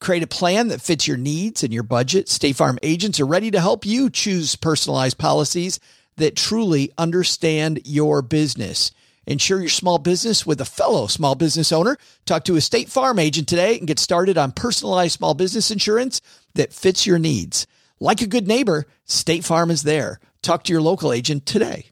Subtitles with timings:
[0.00, 2.28] Create a plan that fits your needs and your budget.
[2.28, 5.80] State Farm agents are ready to help you choose personalized policies
[6.16, 8.92] that truly understand your business.
[9.26, 11.98] Insure your small business with a fellow small business owner.
[12.24, 16.20] Talk to a State Farm agent today and get started on personalized small business insurance
[16.54, 17.66] that fits your needs.
[18.00, 20.20] Like a good neighbor, State Farm is there.
[20.42, 21.86] Talk to your local agent today.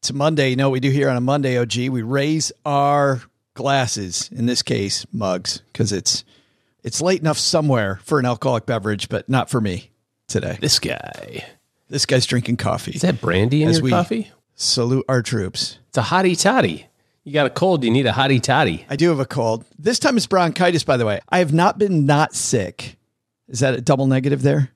[0.00, 0.50] It's a Monday.
[0.50, 1.74] You know what we do here on a Monday, OG?
[1.88, 3.22] We raise our
[3.54, 6.24] glasses, in this case, mugs, because it's
[6.86, 9.90] it's late enough somewhere for an alcoholic beverage, but not for me
[10.28, 10.56] today.
[10.60, 11.44] This guy.
[11.88, 12.92] This guy's drinking coffee.
[12.92, 14.30] Is that brandy in As your coffee?
[14.54, 15.78] Salute our troops.
[15.88, 16.86] It's a hottie toddy.
[17.24, 18.86] You got a cold, you need a hottie toddy.
[18.88, 19.64] I do have a cold.
[19.76, 21.20] This time it's bronchitis, by the way.
[21.28, 22.96] I have not been not sick.
[23.48, 24.70] Is that a double negative there?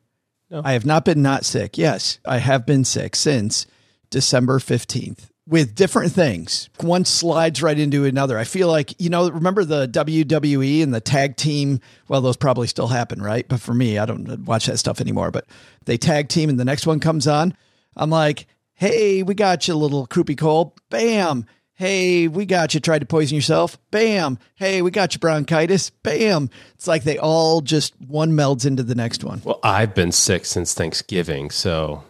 [0.51, 0.63] No.
[0.65, 1.79] I have not been not sick.
[1.79, 3.67] Yes, I have been sick since
[4.11, 6.71] December 15th with different things.
[6.79, 8.39] One slides right into another.
[8.39, 11.81] I feel like, you know, remember the WWE and the tag team?
[12.07, 13.47] Well, those probably still happen, right?
[13.47, 15.33] But for me, I don't watch that stuff anymore.
[15.33, 15.47] But
[15.85, 17.57] they tag team and the next one comes on.
[17.97, 20.73] I'm like, hey, we got you, little croupy cold.
[20.89, 21.45] Bam.
[21.75, 22.81] Hey, we got you.
[22.81, 23.77] Tried to poison yourself.
[23.91, 24.39] Bam.
[24.55, 25.91] Hey, we got you bronchitis.
[25.91, 26.49] Bam.
[26.75, 29.43] It's like they all just one melds into the next one.
[29.45, 32.05] Well, I've been sick since Thanksgiving, so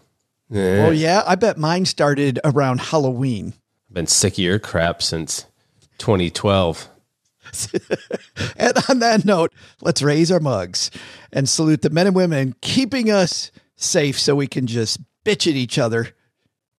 [0.52, 1.22] eh, Oh, yeah.
[1.26, 3.54] I bet mine started around Halloween.
[3.88, 5.46] I've been sick of your crap since
[5.98, 6.88] 2012.
[8.56, 10.90] And on that note, let's raise our mugs
[11.32, 15.56] and salute the men and women keeping us safe so we can just bitch at
[15.56, 16.08] each other.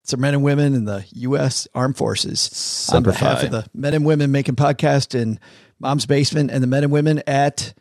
[0.05, 1.67] It's our men and women in the U.S.
[1.75, 2.89] Armed Forces.
[2.93, 3.47] on behalf Fi.
[3.47, 5.41] of the men and women making podcast in
[5.79, 7.75] Mom's Basement and the men and women at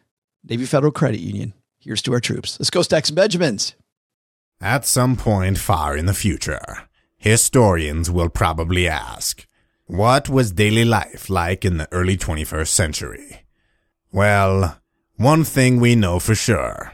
[0.43, 1.53] Navy Federal Credit Union.
[1.79, 2.59] Here's to our troops.
[2.59, 3.75] Let's go, Stacks and Benjamins.
[4.61, 9.47] At some point far in the future, historians will probably ask,
[9.85, 13.45] what was daily life like in the early 21st century?
[14.11, 14.81] Well,
[15.15, 16.91] one thing we know for sure.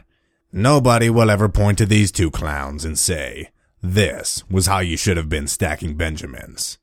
[0.52, 3.50] Nobody will ever point to these two clowns and say,
[3.82, 6.78] this was how you should have been stacking Benjamins.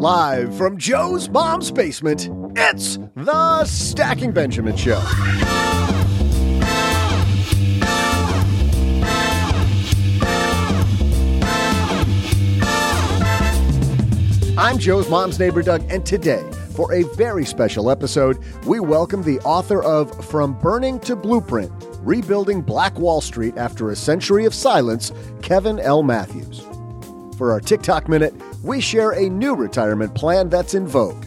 [0.00, 5.02] Live from Joe's mom's basement, it's the Stacking Benjamin Show.
[14.56, 16.42] I'm Joe's mom's neighbor, Doug, and today,
[16.74, 21.70] for a very special episode, we welcome the author of From Burning to Blueprint
[22.00, 26.02] Rebuilding Black Wall Street After a Century of Silence, Kevin L.
[26.02, 26.60] Matthews.
[27.36, 31.24] For our TikTok minute, we share a new retirement plan that's in vogue.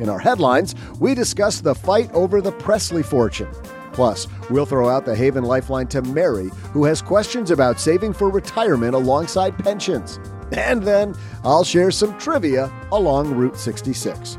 [0.00, 3.48] In our headlines, we discuss the fight over the Presley fortune.
[3.92, 8.30] Plus, we'll throw out the Haven Lifeline to Mary, who has questions about saving for
[8.30, 10.18] retirement alongside pensions.
[10.52, 14.38] And then I'll share some trivia along Route 66.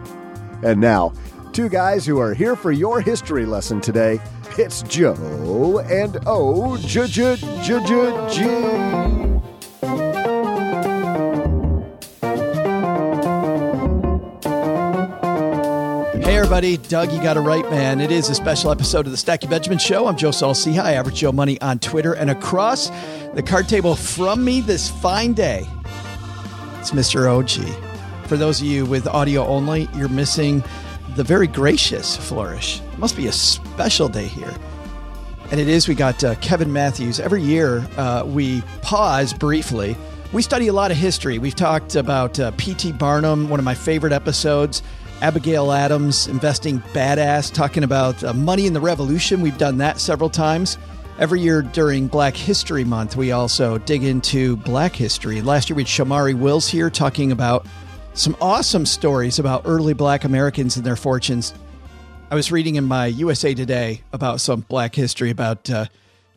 [0.64, 1.14] And now,
[1.54, 4.20] two guys who are here for your history lesson today.
[4.58, 7.86] It's Joe and O J J J
[8.30, 9.31] J
[16.52, 16.76] everybody.
[16.90, 18.02] Doug, you got it right, man.
[18.02, 20.06] It is a special episode of the Stacky Benjamin Show.
[20.08, 22.92] I'm Joe Saul-Sehy, Average Joe Money on Twitter and across
[23.36, 25.66] the card table from me this fine day.
[26.78, 27.32] It's Mr.
[27.32, 28.28] OG.
[28.28, 30.62] For those of you with audio only, you're missing
[31.16, 32.82] the very gracious flourish.
[32.82, 34.54] It must be a special day here.
[35.52, 37.22] And it is, we got uh, Kevin Matthews.
[37.22, 39.96] Every year, uh, we pause briefly.
[40.34, 41.40] We study a lot of history.
[41.40, 42.92] We've talked about uh, P.T.
[42.92, 44.84] Barnum, one of my favorite episodes,
[45.22, 49.42] Abigail Adams, Investing Badass, talking about uh, money in the revolution.
[49.42, 50.78] We've done that several times.
[51.20, 55.41] Every year during Black History Month, we also dig into Black history.
[55.41, 57.68] Last year, we had Shomari Wills here talking about
[58.14, 61.53] some awesome stories about early Black Americans and their fortunes.
[62.32, 65.85] I was reading in my USA Today about some black history about uh,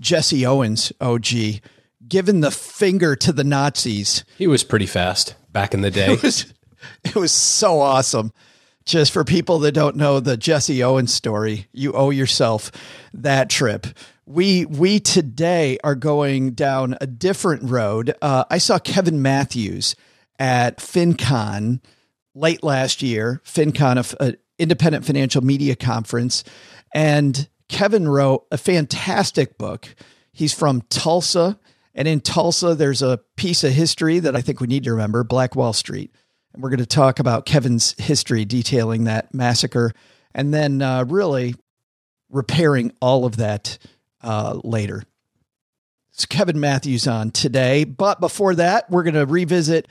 [0.01, 1.27] Jesse Owens, OG,
[2.07, 4.25] giving the finger to the Nazis.
[4.37, 6.15] He was pretty fast back in the day.
[6.15, 6.53] It was,
[7.03, 8.31] it was so awesome.
[8.87, 12.71] Just for people that don't know the Jesse Owens story, you owe yourself
[13.15, 13.87] that trip.
[14.27, 18.15] We we today are going down a different road.
[18.21, 19.97] Uh, I saw Kevin Matthews
[20.39, 21.81] at FinCon
[22.35, 23.41] late last year.
[23.45, 26.45] FinCon, an independent financial media conference,
[26.95, 29.95] and Kevin wrote a fantastic book.
[30.33, 31.59] He's from Tulsa.
[31.95, 35.23] And in Tulsa, there's a piece of history that I think we need to remember
[35.23, 36.13] Black Wall Street.
[36.55, 39.93] And we're going to talk about Kevin's history detailing that massacre
[40.35, 41.55] and then uh, really
[42.31, 43.79] repairing all of that
[44.23, 45.03] uh, later.
[46.13, 47.83] It's Kevin Matthews on today.
[47.83, 49.89] But before that, we're going to revisit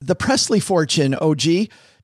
[0.00, 1.42] the Presley fortune, OG.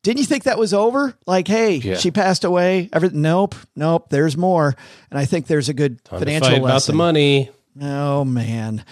[0.03, 1.17] Didn't you think that was over?
[1.27, 1.97] Like, hey, yeah.
[1.97, 2.91] she passed away.
[2.93, 3.23] Everything?
[3.23, 4.11] Nope, nope.
[4.11, 4.75] There's more,
[5.11, 7.51] and I think there's a good Time financial lesson about the money.
[7.81, 8.85] Oh man.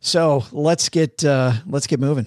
[0.00, 2.26] So let's get uh, let's get moving.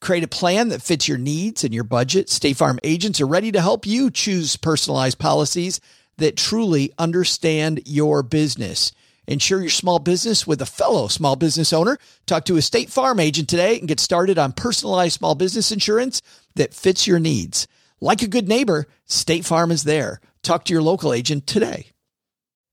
[0.00, 2.30] Create a plan that fits your needs and your budget.
[2.30, 5.80] State Farm agents are ready to help you choose personalized policies
[6.16, 8.92] that truly understand your business.
[9.26, 11.98] Insure your small business with a fellow small business owner.
[12.26, 16.22] Talk to a State Farm agent today and get started on personalized small business insurance
[16.54, 17.68] that fits your needs.
[18.00, 20.20] Like a good neighbor, State Farm is there.
[20.42, 21.92] Talk to your local agent today.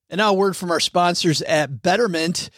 [0.09, 2.49] And now, a word from our sponsors at Betterment.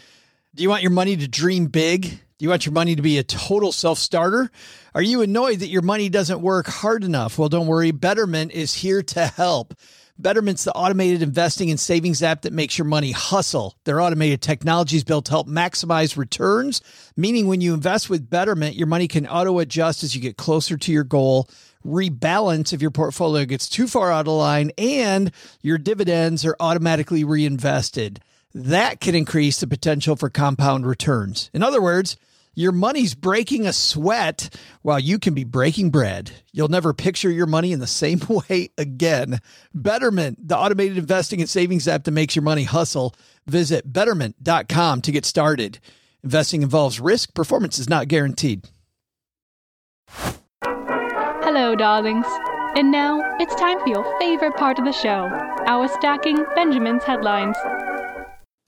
[0.53, 2.19] Do you want your money to dream big?
[2.39, 4.49] Do you want your money to be a total self starter?
[4.95, 7.37] Are you annoyed that your money doesn't work hard enough?
[7.37, 7.91] Well, don't worry.
[7.91, 9.73] Betterment is here to help.
[10.17, 13.75] Betterment's the automated investing and savings app that makes your money hustle.
[13.83, 16.81] Their automated technology is built to help maximize returns,
[17.17, 20.77] meaning when you invest with Betterment, your money can auto adjust as you get closer
[20.77, 21.49] to your goal,
[21.85, 27.25] rebalance if your portfolio gets too far out of line, and your dividends are automatically
[27.25, 28.21] reinvested.
[28.53, 31.51] That can increase the potential for compound returns.
[31.53, 32.15] In other words,
[32.55, 36.31] your money's breaking a sweat while you can be breaking bread.
[36.51, 39.39] You'll never picture your money in the same way again.
[39.73, 43.15] Betterment, the automated investing and savings app that makes your money hustle.
[43.47, 45.79] Visit betterment.com to get started.
[46.23, 48.67] Investing involves risk, performance is not guaranteed.
[50.61, 52.25] Hello, darlings.
[52.75, 55.29] And now it's time for your favorite part of the show
[55.65, 57.55] our stacking Benjamin's headlines.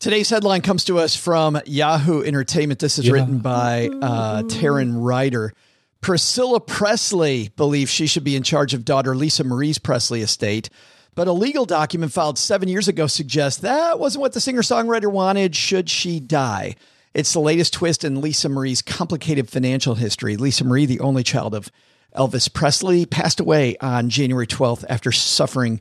[0.01, 2.79] Today's headline comes to us from Yahoo Entertainment.
[2.79, 3.13] This is yeah.
[3.13, 5.53] written by uh, Taryn Ryder.
[6.01, 10.71] Priscilla Presley believes she should be in charge of daughter Lisa Marie's Presley estate,
[11.13, 15.11] but a legal document filed seven years ago suggests that wasn't what the singer songwriter
[15.11, 16.73] wanted should she die.
[17.13, 20.35] It's the latest twist in Lisa Marie's complicated financial history.
[20.35, 21.69] Lisa Marie, the only child of
[22.17, 25.79] Elvis Presley, passed away on January 12th after suffering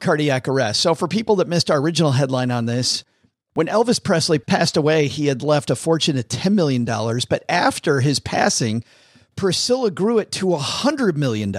[0.00, 0.80] cardiac arrest.
[0.80, 3.04] So, for people that missed our original headline on this,
[3.58, 6.84] when Elvis Presley passed away, he had left a fortune of $10 million.
[6.84, 8.84] But after his passing,
[9.34, 11.52] Priscilla grew it to $100 million.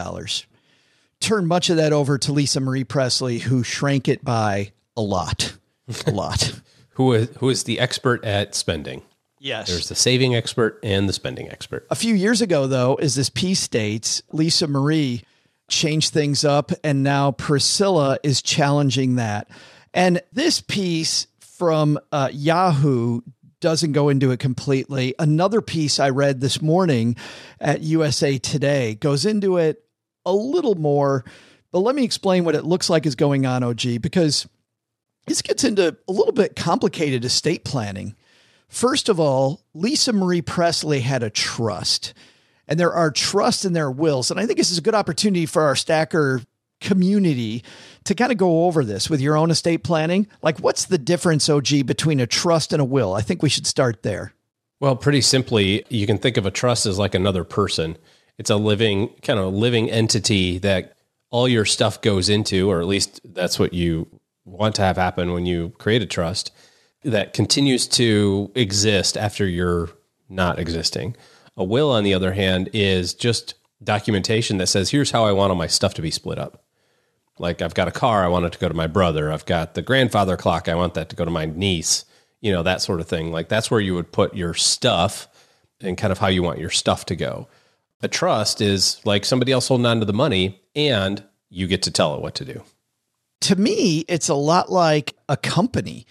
[1.19, 5.57] Turned much of that over to Lisa Marie Presley, who shrank it by a lot.
[6.07, 6.61] A lot.
[6.91, 9.01] who, is, who is the expert at spending?
[9.37, 9.67] Yes.
[9.67, 11.85] There's the saving expert and the spending expert.
[11.89, 15.23] A few years ago, though, as this piece states, Lisa Marie
[15.67, 19.49] changed things up, and now Priscilla is challenging that.
[19.93, 21.27] And this piece
[21.59, 23.19] from uh, Yahoo
[23.59, 25.13] doesn't go into it completely.
[25.19, 27.17] Another piece I read this morning
[27.59, 29.83] at USA Today goes into it
[30.25, 31.25] a little more,
[31.73, 34.47] but let me explain what it looks like is going on, OG, because
[35.27, 38.15] this gets into a little bit complicated estate planning.
[38.69, 42.13] First of all, Lisa Marie Presley had a trust,
[42.69, 44.31] and there are trusts in their wills.
[44.31, 46.41] And I think this is a good opportunity for our stacker
[46.81, 47.63] community
[48.05, 50.27] to kind of go over this with your own estate planning.
[50.41, 53.13] Like, what's the difference, OG, between a trust and a will?
[53.13, 54.33] I think we should start there.
[54.79, 57.97] Well, pretty simply, you can think of a trust as like another person.
[58.37, 60.95] It's a living, kind of living entity that
[61.29, 64.07] all your stuff goes into, or at least that's what you
[64.45, 66.51] want to have happen when you create a trust
[67.03, 69.89] that continues to exist after you're
[70.29, 71.15] not existing.
[71.57, 75.51] A will, on the other hand, is just documentation that says, here's how I want
[75.51, 76.63] all my stuff to be split up.
[77.39, 79.31] Like I've got a car, I want it to go to my brother.
[79.31, 82.05] I've got the grandfather clock, I want that to go to my niece.
[82.41, 83.31] You know, that sort of thing.
[83.31, 85.27] Like that's where you would put your stuff
[85.81, 87.47] and kind of how you want your stuff to go.
[88.01, 91.91] A trust is like somebody else holding on to the money and you get to
[91.91, 92.63] tell it what to do.
[93.41, 96.05] To me, it's a lot like a company.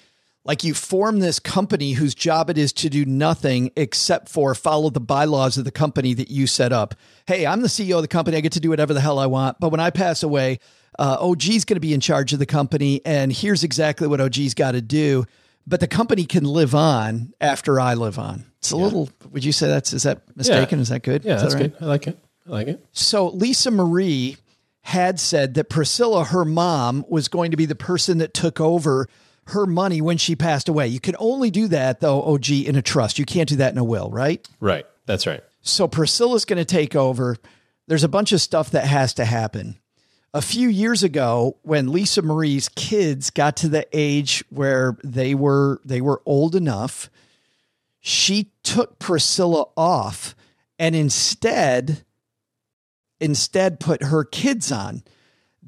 [0.44, 4.88] Like you form this company whose job it is to do nothing except for follow
[4.88, 6.94] the bylaws of the company that you set up.
[7.26, 8.36] Hey, I'm the CEO of the company.
[8.38, 9.60] I get to do whatever the hell I want.
[9.60, 10.58] But when I pass away,
[10.98, 14.54] uh, OG's going to be in charge of the company, and here's exactly what OG's
[14.54, 15.24] got to do.
[15.66, 18.44] but the company can live on after I live on.
[18.58, 19.08] It's a little.
[19.30, 20.78] Would you say that's is that mistaken?
[20.78, 20.82] Yeah.
[20.82, 21.24] Is that good?
[21.24, 21.72] Yeah, Is that's right?
[21.72, 21.74] good.
[21.82, 22.18] I like it.
[22.46, 22.84] I like it.
[22.92, 24.36] So Lisa Marie
[24.80, 29.06] had said that Priscilla, her mom, was going to be the person that took over
[29.48, 30.88] her money when she passed away.
[30.88, 33.18] You can only do that though, OG, in a trust.
[33.18, 34.46] You can't do that in a will, right?
[34.60, 34.86] Right.
[35.06, 35.42] That's right.
[35.60, 37.36] So Priscilla's going to take over.
[37.86, 39.78] There's a bunch of stuff that has to happen.
[40.34, 45.80] A few years ago, when Lisa Marie's kids got to the age where they were
[45.84, 47.08] they were old enough,
[47.98, 50.36] she took Priscilla off
[50.78, 52.04] and instead
[53.20, 55.02] instead put her kids on.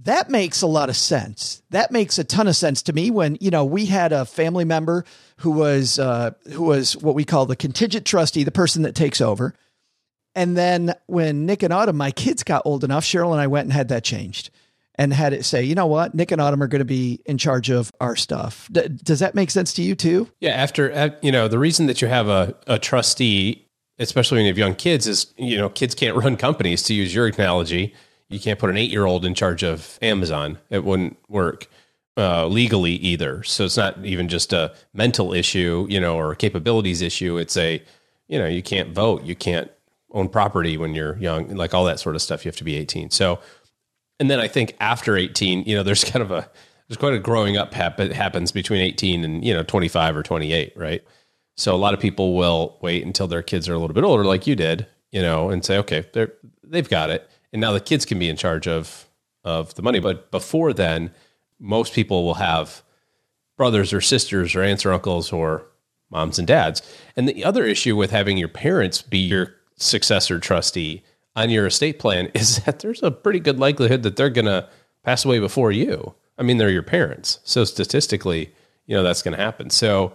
[0.02, 1.62] That makes a lot of sense.
[1.70, 4.64] That makes a ton of sense to me when, you know, we had a family
[4.64, 5.04] member
[5.38, 9.22] who was uh who was what we call the contingent trustee, the person that takes
[9.22, 9.54] over.
[10.40, 13.66] And then when Nick and Autumn, my kids got old enough, Cheryl and I went
[13.66, 14.48] and had that changed
[14.94, 17.36] and had it say, you know what, Nick and Autumn are going to be in
[17.36, 18.66] charge of our stuff.
[18.72, 20.30] D- does that make sense to you too?
[20.40, 23.66] Yeah, after uh, you know, the reason that you have a, a trustee,
[23.98, 26.82] especially when you have young kids, is you know, kids can't run companies.
[26.84, 27.92] To use your analogy,
[28.30, 30.56] you can't put an eight year old in charge of Amazon.
[30.70, 31.66] It wouldn't work
[32.16, 33.42] uh, legally either.
[33.42, 37.36] So it's not even just a mental issue, you know, or a capabilities issue.
[37.36, 37.82] It's a
[38.26, 39.70] you know, you can't vote, you can't
[40.12, 42.44] own property when you're young, like all that sort of stuff.
[42.44, 43.10] You have to be 18.
[43.10, 43.40] So,
[44.18, 46.50] and then I think after 18, you know, there's kind of a
[46.88, 50.72] there's quite a growing up hap- happens between 18 and you know 25 or 28,
[50.76, 51.02] right?
[51.56, 54.24] So a lot of people will wait until their kids are a little bit older,
[54.24, 56.32] like you did, you know, and say, okay, they're
[56.64, 59.06] they've got it, and now the kids can be in charge of
[59.44, 60.00] of the money.
[60.00, 61.12] But before then,
[61.58, 62.82] most people will have
[63.56, 65.66] brothers or sisters or aunts or uncles or
[66.10, 66.82] moms and dads.
[67.14, 71.02] And the other issue with having your parents be your successor trustee
[71.34, 74.68] on your estate plan is that there's a pretty good likelihood that they're going to
[75.02, 76.14] pass away before you.
[76.38, 77.38] I mean, they're your parents.
[77.44, 78.52] So statistically,
[78.86, 79.70] you know, that's going to happen.
[79.70, 80.14] So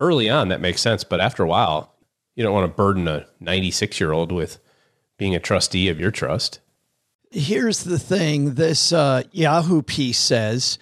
[0.00, 1.04] early on, that makes sense.
[1.04, 1.94] But after a while,
[2.34, 4.58] you don't want to burden a 96 year old with
[5.16, 6.60] being a trustee of your trust.
[7.30, 10.78] Here's the thing this uh, Yahoo piece says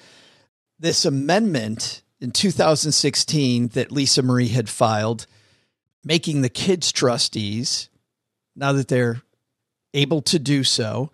[0.79, 5.27] this amendment in 2016 that Lisa Marie had filed,
[6.05, 7.89] making the kids trustees,
[8.57, 9.23] now that they're
[9.95, 11.11] able to do so,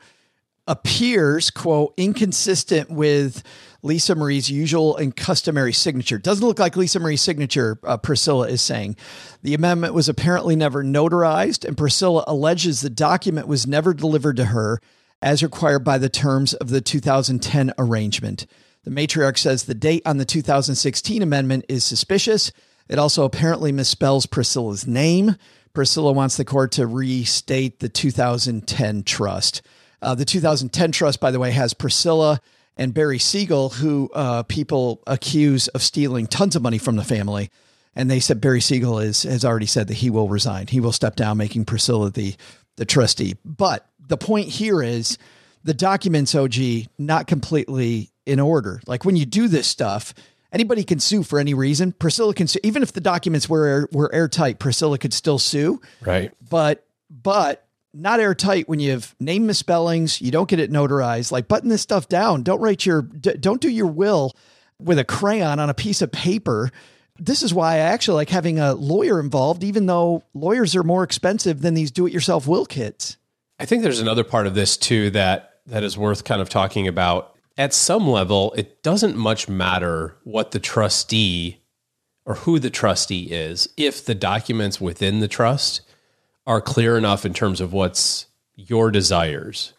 [0.66, 3.42] appears, quote, inconsistent with
[3.82, 6.18] Lisa Marie's usual and customary signature.
[6.18, 8.96] Doesn't look like Lisa Marie's signature, uh, Priscilla is saying.
[9.42, 14.46] The amendment was apparently never notarized, and Priscilla alleges the document was never delivered to
[14.46, 14.80] her
[15.20, 18.46] as required by the terms of the 2010 arrangement.
[18.84, 22.52] The matriarch says the date on the 2016 amendment is suspicious.
[22.88, 25.36] It also apparently misspells Priscilla's name.
[25.72, 29.62] Priscilla wants the court to restate the 2010 trust.
[30.00, 32.40] Uh, the 2010 trust, by the way, has Priscilla
[32.76, 37.50] and Barry Siegel, who uh, people accuse of stealing tons of money from the family.
[37.94, 40.66] And they said Barry Siegel is, has already said that he will resign.
[40.66, 42.34] He will step down, making Priscilla the,
[42.76, 43.36] the trustee.
[43.44, 45.18] But the point here is
[45.62, 46.54] the documents, OG,
[46.98, 48.80] not completely in order.
[48.86, 50.14] Like when you do this stuff,
[50.52, 51.92] anybody can sue for any reason.
[51.92, 54.58] Priscilla can sue, even if the documents were were airtight.
[54.58, 56.32] Priscilla could still sue, Right.
[56.48, 60.20] but but not airtight when you have name misspellings.
[60.20, 61.30] You don't get it notarized.
[61.32, 62.42] Like button this stuff down.
[62.42, 64.32] Don't write your d- don't do your will
[64.78, 66.70] with a crayon on a piece of paper.
[67.18, 71.02] This is why I actually like having a lawyer involved, even though lawyers are more
[71.04, 73.16] expensive than these do-it-yourself will kits.
[73.60, 76.88] I think there's another part of this too that that is worth kind of talking
[76.88, 77.31] about.
[77.58, 81.60] At some level, it doesn't much matter what the trustee
[82.24, 85.82] or who the trustee is if the documents within the trust
[86.46, 89.74] are clear enough in terms of what's your desires.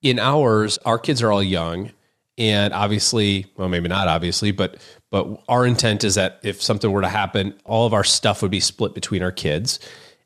[0.00, 1.90] In ours, our kids are all young
[2.38, 4.76] and obviously, well maybe not obviously, but
[5.10, 8.50] but our intent is that if something were to happen, all of our stuff would
[8.50, 9.78] be split between our kids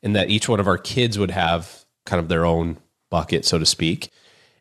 [0.02, 2.78] and that each one of our kids would have kind of their own
[3.10, 4.10] bucket so to speak.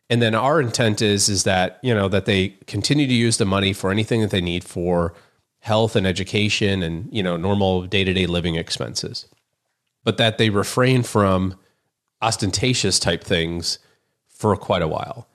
[0.08, 3.44] And then our intent is is that, you know, that they continue to use the
[3.44, 5.14] money for anything that they need for
[5.58, 9.26] health and education and, you know, normal day-to-day living expenses
[10.06, 11.56] but that they refrain from
[12.22, 13.80] ostentatious type things
[14.28, 15.28] for quite a while.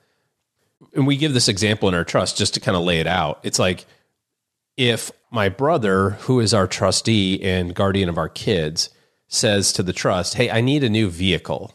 [0.94, 3.38] And we give this example in our trust just to kind of lay it out.
[3.42, 3.84] It's like
[4.78, 8.88] if my brother, who is our trustee and guardian of our kids,
[9.28, 11.74] says to the trust, Hey, I need a new vehicle.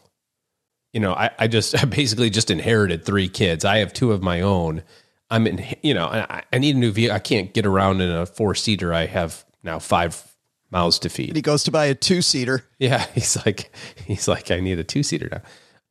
[0.92, 3.64] You know, I, I just I basically just inherited three kids.
[3.64, 4.82] I have two of my own.
[5.30, 7.14] I'm in, you know, I, I need a new vehicle.
[7.14, 8.94] I can't get around in a four seater.
[8.94, 10.24] I have now five
[10.70, 11.28] mouths to feed.
[11.28, 12.64] And He goes to buy a two-seater.
[12.78, 13.70] Yeah, he's like
[14.06, 15.42] he's like I need a two seater now.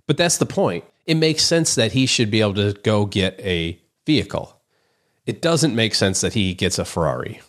[0.07, 0.85] But that's the point.
[1.05, 4.59] It makes sense that he should be able to go get a vehicle.
[5.25, 7.41] It doesn't make sense that he gets a Ferrari.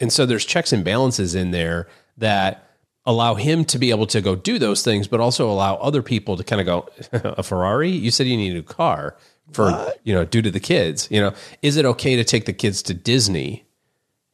[0.00, 1.88] And so there's checks and balances in there
[2.18, 2.63] that
[3.06, 6.36] allow him to be able to go do those things, but also allow other people
[6.36, 7.90] to kind of go, a Ferrari?
[7.90, 9.16] You said you need a new car
[9.52, 10.00] for, what?
[10.04, 11.08] you know, due to the kids.
[11.10, 13.64] You know, is it okay to take the kids to Disney?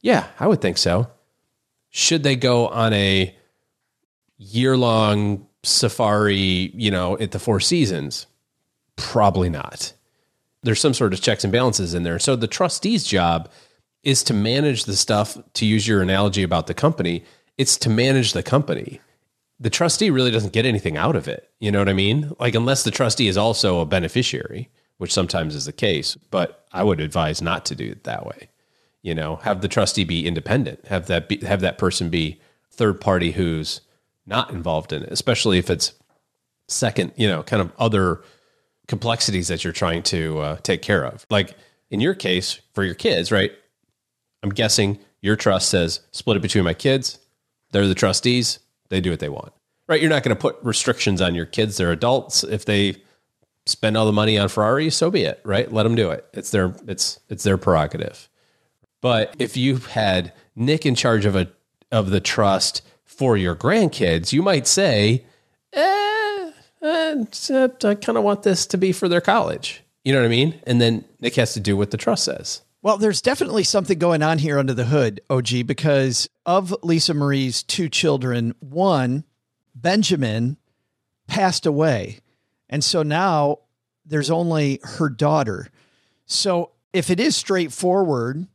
[0.03, 1.09] Yeah, I would think so.
[1.91, 3.35] Should they go on a
[4.39, 8.27] year long safari, you know, at the Four Seasons?
[8.97, 9.93] Probably not.
[10.63, 12.19] There's some sort of checks and balances in there.
[12.19, 13.51] So the trustee's job
[14.03, 17.25] is to manage the stuff, to use your analogy about the company,
[17.59, 19.01] it's to manage the company.
[19.59, 21.51] The trustee really doesn't get anything out of it.
[21.59, 22.33] You know what I mean?
[22.39, 26.83] Like, unless the trustee is also a beneficiary, which sometimes is the case, but I
[26.83, 28.49] would advise not to do it that way.
[29.03, 32.41] You know, have the trustee be independent, have that be, have that person be
[32.71, 33.81] third party who's
[34.27, 35.95] not involved in it, especially if it's
[36.69, 38.23] second, you know, kind of other
[38.89, 41.25] complexities that you're trying to uh, take care of.
[41.31, 41.55] Like
[41.91, 43.53] in your case, for your kids, right?
[44.43, 47.20] I'm guessing your trust says split it between my kids.
[47.73, 48.59] They're the trustees.
[48.89, 49.53] They do what they want,
[49.87, 50.01] right?
[50.01, 51.77] You're not going to put restrictions on your kids.
[51.77, 52.43] They're adults.
[52.43, 52.97] If they
[53.67, 55.73] spend all the money on Ferrari, so be it, right?
[55.73, 56.27] Let them do it.
[56.33, 58.29] It's their it's it's their prerogative.
[59.01, 61.49] But if you had Nick in charge of a
[61.93, 65.25] of the trust for your grandkids, you might say,
[65.73, 66.51] eh,
[66.83, 69.83] eh I kind of want this to be for their college.
[70.05, 70.61] You know what I mean?
[70.67, 72.63] And then Nick has to do what the trust says.
[72.83, 77.63] Well, there's definitely something going on here under the hood, OG, because of Lisa Marie's
[77.63, 79.25] two children, one,
[79.75, 80.57] Benjamin,
[81.27, 82.21] passed away.
[82.71, 83.59] And so now
[84.07, 85.69] there's only her daughter.
[86.25, 88.47] So if it is straightforward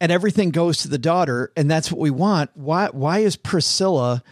[0.00, 4.22] and everything goes to the daughter and that's what we want, why why is Priscilla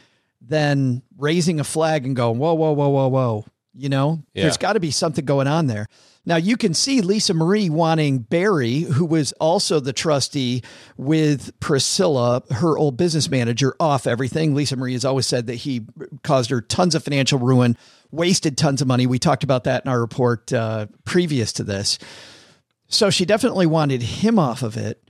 [0.41, 3.45] then raising a flag and going, whoa, whoa, whoa, whoa, whoa?
[3.75, 4.43] You know, yeah.
[4.43, 5.89] there's got to be something going on there.
[6.25, 10.63] Now you can see Lisa Marie wanting Barry, who was also the trustee
[10.97, 14.55] with Priscilla, her old business manager, off everything.
[14.55, 15.87] Lisa Marie has always said that he
[16.23, 17.77] caused her tons of financial ruin,
[18.13, 19.07] wasted tons of money.
[19.07, 21.99] We talked about that in our report uh, previous to this.
[22.87, 25.03] So she definitely wanted him off of it.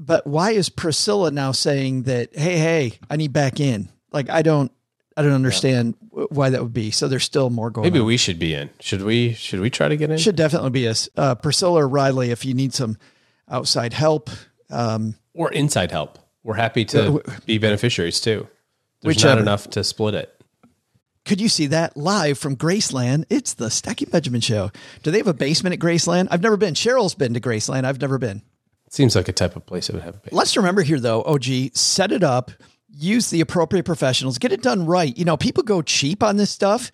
[0.00, 3.88] But why is Priscilla now saying that, hey, hey, I need back in?
[4.10, 4.72] Like, I don't,
[5.16, 5.94] I don't understand.
[6.16, 6.90] Why that would be.
[6.90, 7.84] So there's still more going.
[7.84, 8.06] Maybe on.
[8.06, 8.70] we should be in.
[8.80, 9.34] Should we?
[9.34, 10.18] Should we try to get in?
[10.18, 11.08] Should definitely be us.
[11.16, 12.96] Uh, Priscilla or Riley, if you need some
[13.48, 14.30] outside help
[14.70, 18.46] um, or inside help, we're happy to uh, be beneficiaries too.
[19.02, 19.36] There's whichever.
[19.36, 20.32] not enough to split it.
[21.26, 23.24] Could you see that live from Graceland?
[23.28, 24.70] It's the Stacking Benjamin Show.
[25.02, 26.28] Do they have a basement at Graceland?
[26.30, 26.74] I've never been.
[26.74, 27.84] Cheryl's been to Graceland.
[27.84, 28.42] I've never been.
[28.90, 30.34] Seems like a type of place that would have a basement.
[30.34, 32.52] Let's remember here, though, OG, set it up
[32.96, 35.16] use the appropriate professionals, get it done right.
[35.16, 36.90] You know, people go cheap on this stuff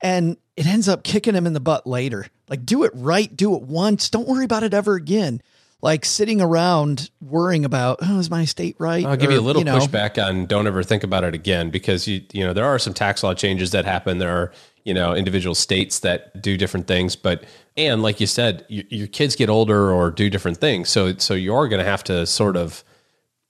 [0.00, 2.26] and it ends up kicking them in the butt later.
[2.48, 4.10] Like, do it right, do it once.
[4.10, 5.40] Don't worry about it ever again.
[5.80, 9.04] Like sitting around worrying about, oh, is my estate right?
[9.04, 11.34] I'll give or, you a little you know, pushback on don't ever think about it
[11.34, 14.16] again because you you know there are some tax law changes that happen.
[14.16, 14.50] There are
[14.84, 17.44] you know individual states that do different things, but
[17.76, 21.34] and like you said, you, your kids get older or do different things, so so
[21.34, 22.82] you are going to have to sort of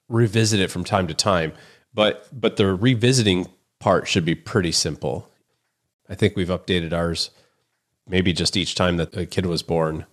[0.09, 1.53] revisit it from time to time.
[1.95, 3.47] But but the revisiting
[3.79, 5.31] part should be pretty simple.
[6.09, 7.31] I think we've updated ours
[8.07, 10.05] maybe just each time that a kid was born,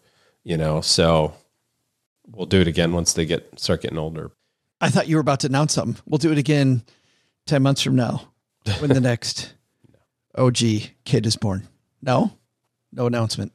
[0.43, 0.81] you know.
[0.81, 1.33] So
[2.27, 4.31] we'll do it again once they get start getting older.
[4.79, 6.01] I thought you were about to announce something.
[6.07, 6.83] We'll do it again
[7.47, 8.31] 10 months from now
[8.79, 9.53] when the next
[10.35, 10.57] OG
[11.05, 11.67] kid is born.
[12.01, 12.33] No?
[12.91, 13.53] No announcement.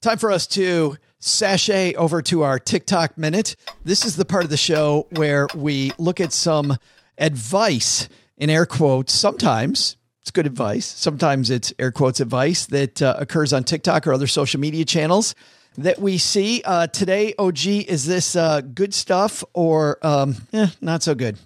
[0.00, 3.56] Time for us to sashay over to our TikTok minute.
[3.84, 6.76] This is the part of the show where we look at some
[7.18, 9.12] advice in air quotes.
[9.12, 10.86] Sometimes it's good advice.
[10.86, 15.34] Sometimes it's air quotes advice that uh, occurs on TikTok or other social media channels
[15.78, 16.62] that we see.
[16.64, 21.38] Uh, today, OG, is this uh, good stuff or um, eh, not so good?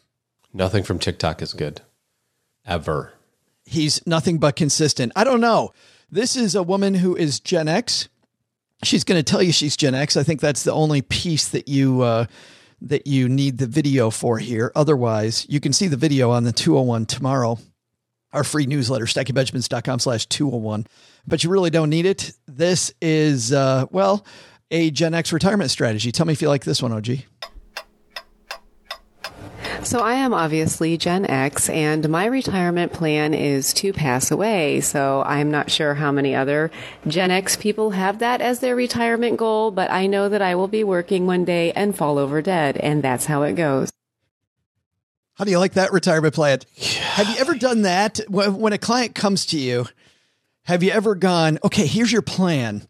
[0.52, 1.80] Nothing from TikTok is good
[2.66, 3.12] ever.
[3.64, 5.12] He's nothing but consistent.
[5.14, 5.72] I don't know.
[6.10, 8.08] This is a woman who is Gen X.
[8.82, 10.16] She's going to tell you she's Gen X.
[10.16, 12.26] I think that's the only piece that you uh,
[12.82, 14.72] that you need the video for here.
[14.74, 17.58] Otherwise, you can see the video on the 201 tomorrow,
[18.32, 20.86] our free newsletter, stackingbenjamins.com slash 201.
[21.26, 22.32] But you really don't need it.
[22.46, 24.26] This is, uh, well,
[24.70, 26.12] a Gen X retirement strategy.
[26.12, 27.08] Tell me if you like this one, OG.
[29.84, 34.80] So I am obviously Gen X and my retirement plan is to pass away.
[34.80, 36.70] So I'm not sure how many other
[37.08, 40.68] Gen X people have that as their retirement goal, but I know that I will
[40.68, 43.90] be working one day and fall over dead and that's how it goes.
[45.34, 46.60] How do you like that retirement plan?
[46.78, 49.86] Have you ever done that when a client comes to you?
[50.64, 52.86] Have you ever gone, okay, here's your plan.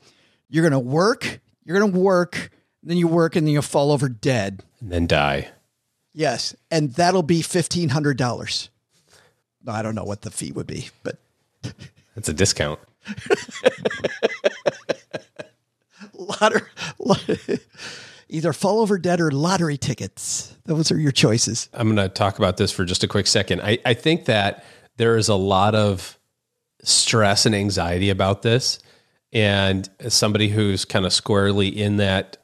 [0.50, 2.50] You're going to work, you're going to work,
[2.82, 4.62] then you work and then you fall over dead.
[4.80, 5.48] And then die
[6.14, 8.68] Yes, and that'll be fifteen hundred dollars.
[9.66, 11.18] I don't know what the fee would be, but
[12.14, 12.78] That's a discount.
[16.14, 16.62] lottery,
[18.28, 20.56] either fall over dead or lottery tickets.
[20.64, 21.68] Those are your choices.
[21.72, 23.62] I'm going to talk about this for just a quick second.
[23.62, 24.64] I, I think that
[24.96, 26.18] there is a lot of
[26.82, 28.78] stress and anxiety about this.
[29.32, 32.36] And as somebody who's kind of squarely in that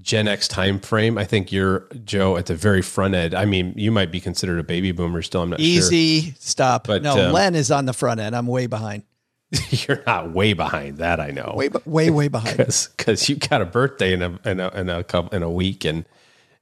[0.00, 3.34] Gen X time frame, I think you're Joe at the very front end.
[3.34, 5.42] I mean, you might be considered a baby boomer still.
[5.42, 6.86] I'm not Easy, stop.
[6.86, 8.34] But, no, um, Len is on the front end.
[8.34, 9.02] I'm way behind.
[9.70, 11.20] You're not way behind that.
[11.20, 11.54] I know.
[11.56, 12.56] Way, way, way behind.
[12.96, 15.84] because you got a birthday in a in a in a couple in a week,
[15.84, 16.04] and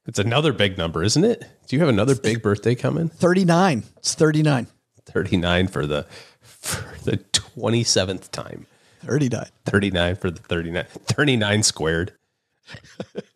[0.07, 1.44] it's another big number, isn't it?
[1.66, 3.09] Do you have another big birthday coming?
[3.11, 3.83] Thirty nine.
[3.98, 4.68] It's thirty nine.
[5.05, 6.07] Thirty nine for the
[6.40, 8.66] for the twenty seventh time.
[9.01, 9.46] Thirty nine.
[9.66, 12.12] 39 for the 39 39 squared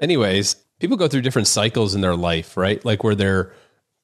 [0.00, 2.84] anyways people go through different cycles in their life right?
[2.84, 3.52] Like where they're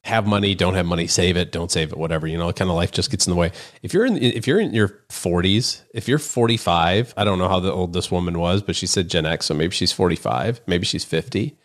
[0.05, 2.77] have money don't have money save it don't save it whatever you know kind of
[2.77, 3.51] life just gets in the way.
[3.83, 7.61] If you're in if you're in your 40s if you're 45 i don't know how
[7.69, 11.03] old this woman was but she said gen x so maybe she's 45 maybe she's
[11.03, 11.57] 50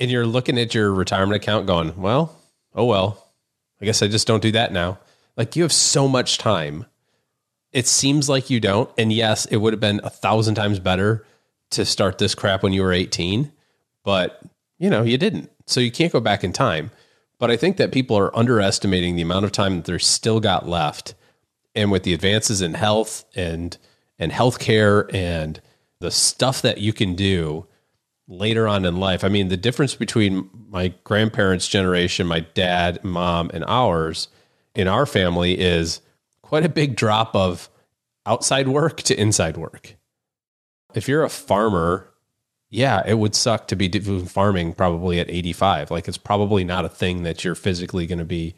[0.00, 2.36] and you're looking at your retirement account going well
[2.74, 3.32] oh well
[3.80, 4.98] i guess i just don't do that now.
[5.38, 6.84] Like you have so much time.
[7.72, 8.90] It seems like you don't.
[8.98, 11.24] And yes, it would have been a thousand times better
[11.70, 13.52] to start this crap when you were 18,
[14.04, 14.42] but
[14.78, 15.50] you know, you didn't.
[15.66, 16.90] So you can't go back in time.
[17.38, 20.68] But I think that people are underestimating the amount of time that they're still got
[20.68, 21.14] left.
[21.74, 23.76] And with the advances in health and
[24.18, 25.60] and healthcare and
[26.00, 27.66] the stuff that you can do
[28.26, 29.24] later on in life.
[29.24, 34.28] I mean, the difference between my grandparents' generation, my dad, mom, and ours
[34.74, 36.00] in our family is
[36.42, 37.68] quite a big drop of
[38.26, 39.96] outside work to inside work.
[40.94, 42.08] If you're a farmer,
[42.70, 45.90] yeah, it would suck to be farming probably at 85.
[45.90, 48.54] Like it's probably not a thing that you're physically going to be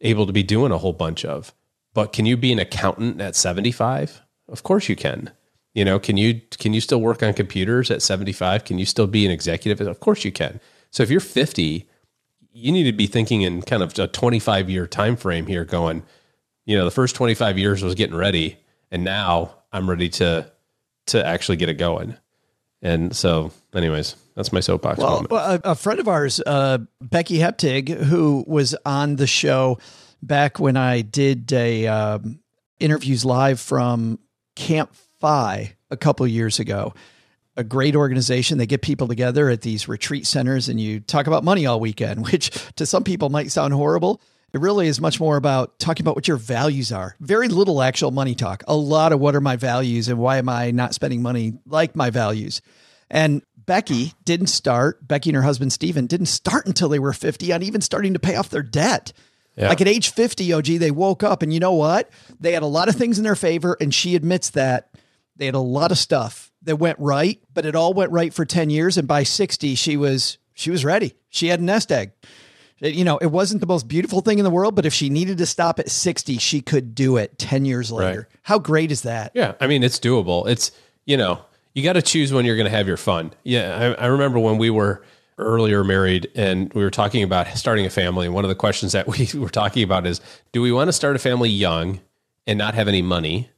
[0.00, 1.52] able to be doing a whole bunch of.
[1.94, 4.22] But can you be an accountant at 75?
[4.48, 5.30] Of course you can.
[5.74, 8.64] You know, can you can you still work on computers at 75?
[8.64, 9.86] Can you still be an executive?
[9.86, 10.60] Of course you can.
[10.90, 11.88] So if you're 50,
[12.52, 16.02] you need to be thinking in kind of a 25 year time frame here going,
[16.66, 18.58] you know, the first 25 years was getting ready
[18.90, 20.51] and now I'm ready to
[21.12, 22.16] to actually get it going.
[22.82, 25.30] And so anyways, that's my soapbox Well, moment.
[25.30, 29.78] well, a, a friend of ours, uh, Becky Heptig, who was on the show
[30.20, 32.40] back when I did a um,
[32.80, 34.18] interviews live from
[34.56, 36.92] Camp FI a couple years ago.
[37.56, 38.58] A great organization.
[38.58, 42.26] They get people together at these retreat centers, and you talk about money all weekend,
[42.32, 44.20] which to some people might sound horrible.
[44.52, 47.16] It really is much more about talking about what your values are.
[47.20, 48.62] Very little actual money talk.
[48.68, 51.96] A lot of what are my values and why am I not spending money like
[51.96, 52.60] my values.
[53.08, 57.52] And Becky didn't start, Becky and her husband Steven didn't start until they were 50
[57.52, 59.12] on even starting to pay off their debt.
[59.56, 59.68] Yeah.
[59.68, 62.10] Like at age 50, OG, they woke up and you know what?
[62.40, 63.76] They had a lot of things in their favor.
[63.80, 64.90] And she admits that
[65.36, 68.44] they had a lot of stuff that went right, but it all went right for
[68.44, 68.98] 10 years.
[68.98, 71.14] And by 60, she was, she was ready.
[71.30, 72.12] She had a nest egg.
[72.82, 75.08] It- you know, it wasn't the most beautiful thing in the world, but if she
[75.08, 78.28] needed to stop at 60, she could do it 10 years later.
[78.30, 78.38] Right.
[78.42, 79.32] How great is that?
[79.34, 80.46] Yeah, I mean it's doable.
[80.48, 80.72] It's
[81.06, 81.40] you know
[81.74, 83.32] you got to choose when you're going to have your fun.
[83.44, 85.02] Yeah, I, I remember when we were
[85.38, 88.26] earlier married and we were talking about starting a family.
[88.26, 90.20] And one of the questions that we were talking about is,
[90.52, 92.00] do we want to start a family young
[92.46, 93.48] and not have any money,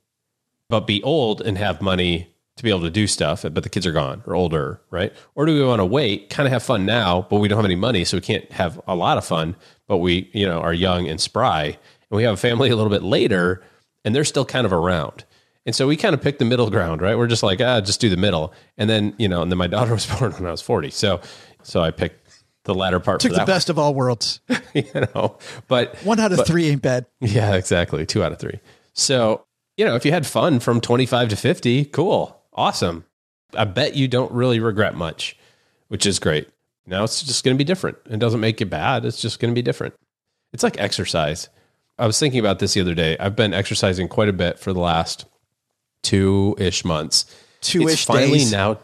[0.68, 3.86] but be old and have money to be able to do stuff, but the kids
[3.86, 5.12] are gone or older, right?
[5.34, 7.64] Or do we want to wait, kind of have fun now, but we don't have
[7.64, 9.56] any money, so we can't have a lot of fun,
[9.88, 12.90] but we you know are young and spry, and we have a family a little
[12.90, 13.62] bit later,
[14.04, 15.24] and they're still kind of around.
[15.66, 17.16] And so we kind of picked the middle ground, right?
[17.16, 18.52] We're just like, ah, just do the middle.
[18.76, 20.90] And then, you know, and then my daughter was born when I was 40.
[20.90, 21.22] So,
[21.62, 24.40] so I picked the latter part Took the best of all worlds.
[24.74, 27.06] you know, but One out of but- three ain't bad.
[27.20, 28.04] yeah, exactly.
[28.04, 28.60] Two out of three.
[28.92, 29.46] So,
[29.78, 32.38] you know, if you had fun from 25 to 50, cool.
[32.54, 33.04] Awesome.
[33.56, 35.36] I bet you don't really regret much,
[35.88, 36.48] which is great.
[36.86, 37.98] Now it's just going to be different.
[38.10, 39.04] It doesn't make it bad.
[39.04, 39.94] It's just going to be different.
[40.52, 41.48] It's like exercise.
[41.98, 43.16] I was thinking about this the other day.
[43.18, 45.24] I've been exercising quite a bit for the last
[46.02, 47.26] two ish months.
[47.60, 48.52] Two-ish It's finally days.
[48.52, 48.78] now,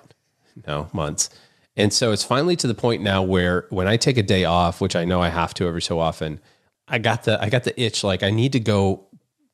[0.66, 1.28] no months.
[1.76, 4.80] And so it's finally to the point now where when I take a day off,
[4.80, 6.40] which I know I have to every so often,
[6.88, 9.06] I got the I got the itch like I need to go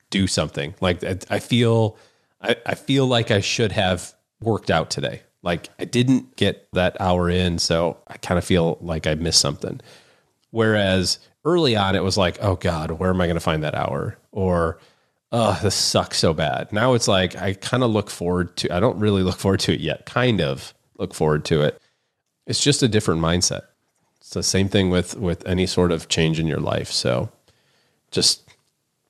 [0.09, 0.75] do something.
[0.81, 1.97] Like I, I feel
[2.41, 5.21] I, I feel like I should have worked out today.
[5.43, 9.41] Like I didn't get that hour in, so I kind of feel like I missed
[9.41, 9.79] something.
[10.51, 13.75] Whereas early on, it was like, oh God, where am I going to find that
[13.75, 14.17] hour?
[14.31, 14.79] Or,
[15.31, 16.71] oh, this sucks so bad.
[16.71, 19.73] Now it's like, I kind of look forward to, I don't really look forward to
[19.73, 21.81] it yet, kind of look forward to it.
[22.45, 23.63] It's just a different mindset.
[24.27, 26.91] It's the same thing with with any sort of change in your life.
[26.91, 27.29] So
[28.11, 28.41] just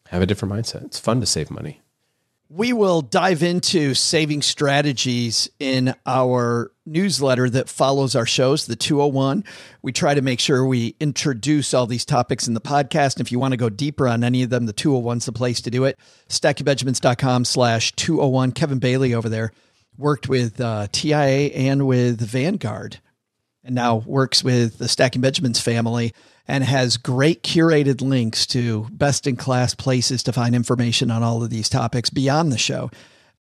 [0.09, 0.85] have a different mindset.
[0.85, 1.81] It's fun to save money.
[2.49, 9.43] We will dive into saving strategies in our newsletter that follows our shows, the 201.
[9.81, 13.19] We try to make sure we introduce all these topics in the podcast.
[13.19, 15.69] If you want to go deeper on any of them, the 201's the place to
[15.69, 15.99] do it.
[16.29, 18.53] StackingBenjamins.com slash 201.
[18.53, 19.51] Kevin Bailey over there
[19.97, 23.01] worked with uh, TIAA and with Vanguard
[23.67, 26.13] and now works with the Stacking Benjamins family
[26.47, 31.43] and has great curated links to best in class places to find information on all
[31.43, 32.89] of these topics beyond the show.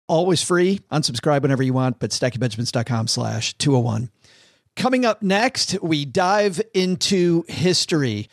[0.08, 0.82] Always free.
[0.92, 4.12] Unsubscribe whenever you want, but stackingbenjamins.com slash 201.
[4.76, 8.28] Coming up next, we dive into history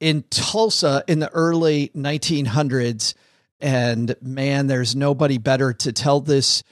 [0.00, 3.14] in Tulsa in the early 1900s.
[3.60, 6.62] And man, there's nobody better to tell this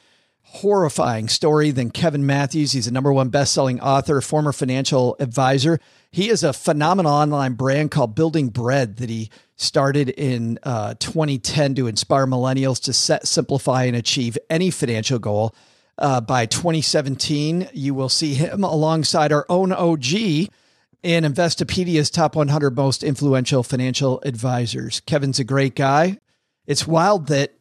[0.52, 2.72] horrifying story than Kevin Matthews.
[2.72, 5.78] He's a number one best-selling author, former financial advisor.
[6.10, 11.76] He has a phenomenal online brand called Building Bread that he started in uh, 2010
[11.76, 15.54] to inspire millennials to set, simplify, and achieve any financial goal.
[15.96, 22.74] Uh, by 2017, you will see him alongside our own OG in Investopedia's top 100
[22.74, 24.98] most influential financial advisors.
[25.00, 26.18] Kevin's a great guy.
[26.66, 27.54] It's wild that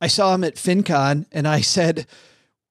[0.00, 2.06] I saw him at FinCon and I said,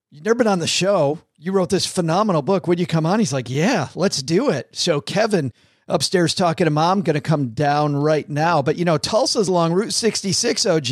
[0.10, 1.20] You've never been on the show.
[1.38, 2.66] You wrote this phenomenal book.
[2.68, 3.20] Would you come on?
[3.20, 4.70] He's like, Yeah, let's do it.
[4.72, 5.52] So, Kevin
[5.90, 8.62] upstairs talking to mom, going to come down right now.
[8.62, 10.88] But, you know, Tulsa's along Route 66, OG.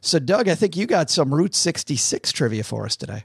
[0.00, 3.24] So, Doug, I think you got some Route 66 trivia for us today.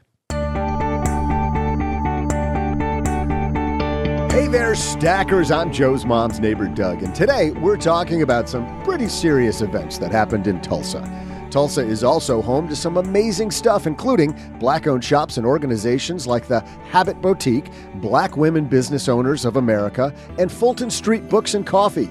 [4.31, 5.51] Hey there, stackers.
[5.51, 10.11] I'm Joe's mom's neighbor, Doug, and today we're talking about some pretty serious events that
[10.11, 11.28] happened in Tulsa.
[11.49, 16.47] Tulsa is also home to some amazing stuff, including black owned shops and organizations like
[16.47, 22.09] the Habit Boutique, Black Women Business Owners of America, and Fulton Street Books and Coffee.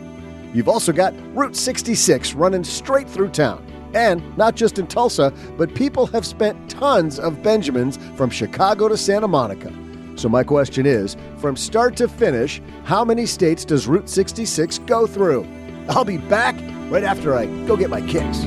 [0.52, 3.64] You've also got Route 66 running straight through town.
[3.94, 8.96] And not just in Tulsa, but people have spent tons of Benjamins from Chicago to
[8.96, 9.72] Santa Monica.
[10.16, 15.06] So, my question is from start to finish, how many states does Route 66 go
[15.06, 15.46] through?
[15.88, 16.56] I'll be back
[16.90, 18.46] right after I go get my kicks.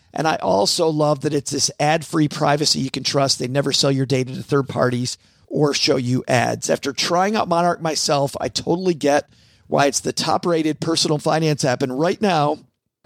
[0.13, 3.39] And I also love that it's this ad free privacy you can trust.
[3.39, 6.69] They never sell your data to third parties or show you ads.
[6.69, 9.29] After trying out Monarch myself, I totally get
[9.67, 11.81] why it's the top rated personal finance app.
[11.81, 12.57] And right now,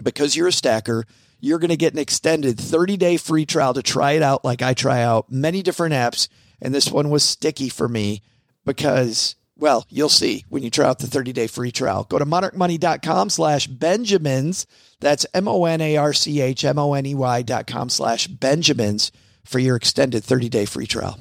[0.02, 1.04] because you're a stacker,
[1.40, 4.62] you're going to get an extended 30 day free trial to try it out like
[4.62, 6.28] I try out many different apps.
[6.60, 8.22] And this one was sticky for me
[8.64, 12.04] because well, you'll see when you try out the 30-day free trial.
[12.04, 14.66] Go to monarchmoney.com slash Benjamins.
[15.00, 19.10] That's M-O-N-A-R-C-H-M-O-N-E-Y dot com slash Benjamins
[19.44, 21.18] for your extended 30-day free trial.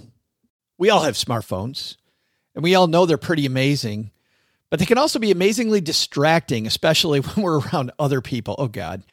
[0.77, 1.95] We all have smartphones,
[2.53, 4.11] and we all know they're pretty amazing,
[4.69, 8.55] but they can also be amazingly distracting, especially when we're around other people.
[8.57, 9.03] Oh, God.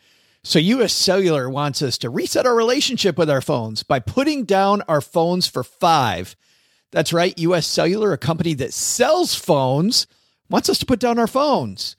[0.45, 4.83] So, US Cellular wants us to reset our relationship with our phones by putting down
[4.83, 6.37] our phones for five–
[6.93, 7.37] that's right.
[7.39, 10.07] US Cellular, a company that sells phones,
[10.49, 11.97] wants us to put down our phones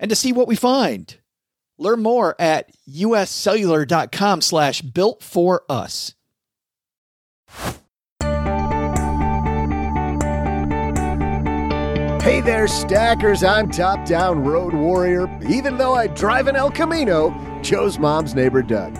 [0.00, 1.16] and to see what we find.
[1.80, 6.14] Learn more at uscellular.com slash built for us.
[12.22, 13.42] Hey there, stackers.
[13.42, 15.26] I'm Top Down Road Warrior.
[15.48, 18.94] Even though I drive an El Camino, Joe's mom's neighbor Doug.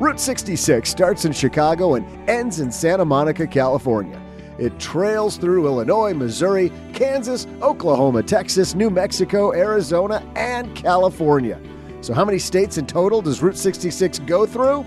[0.00, 4.20] Route 66 starts in Chicago and ends in Santa Monica, California.
[4.58, 11.60] It trails through Illinois, Missouri, Kansas, Oklahoma, Texas, New Mexico, Arizona, and California.
[12.04, 14.84] So, how many states in total does Route 66 go through?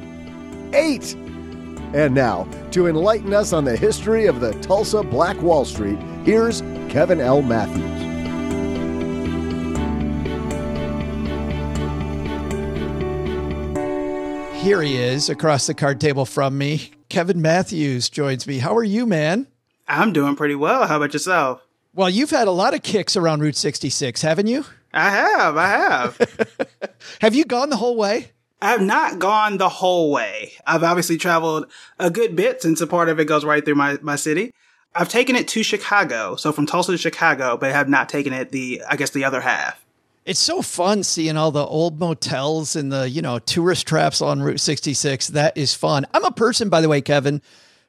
[0.72, 1.16] Eight!
[1.96, 6.62] And now, to enlighten us on the history of the Tulsa Black Wall Street, here's
[6.90, 7.42] Kevin L.
[7.42, 7.82] Matthews.
[14.62, 16.92] Here he is across the card table from me.
[17.10, 18.60] Kevin Matthews joins me.
[18.60, 19.48] How are you, man?
[19.88, 20.86] I'm doing pretty well.
[20.86, 21.66] How about yourself?
[21.96, 24.66] Well, you've had a lot of kicks around Route 66, haven't you?
[24.94, 25.58] I have.
[25.58, 26.60] I have.
[27.22, 28.32] have you gone the whole way?
[28.62, 30.54] I've not gone the whole way.
[30.66, 34.00] I've obviously traveled a good bit since a part of it goes right through my,
[34.02, 34.52] my city.
[34.96, 38.34] I've taken it to Chicago, so from Tulsa to Chicago, but I have not taken
[38.34, 39.84] it the, I guess, the other half.
[40.26, 44.42] It's so fun seeing all the old motels and the, you know, tourist traps on
[44.42, 45.28] Route 66.
[45.28, 46.08] That is fun.
[46.14, 47.42] I'm a person, by the way, Kevin,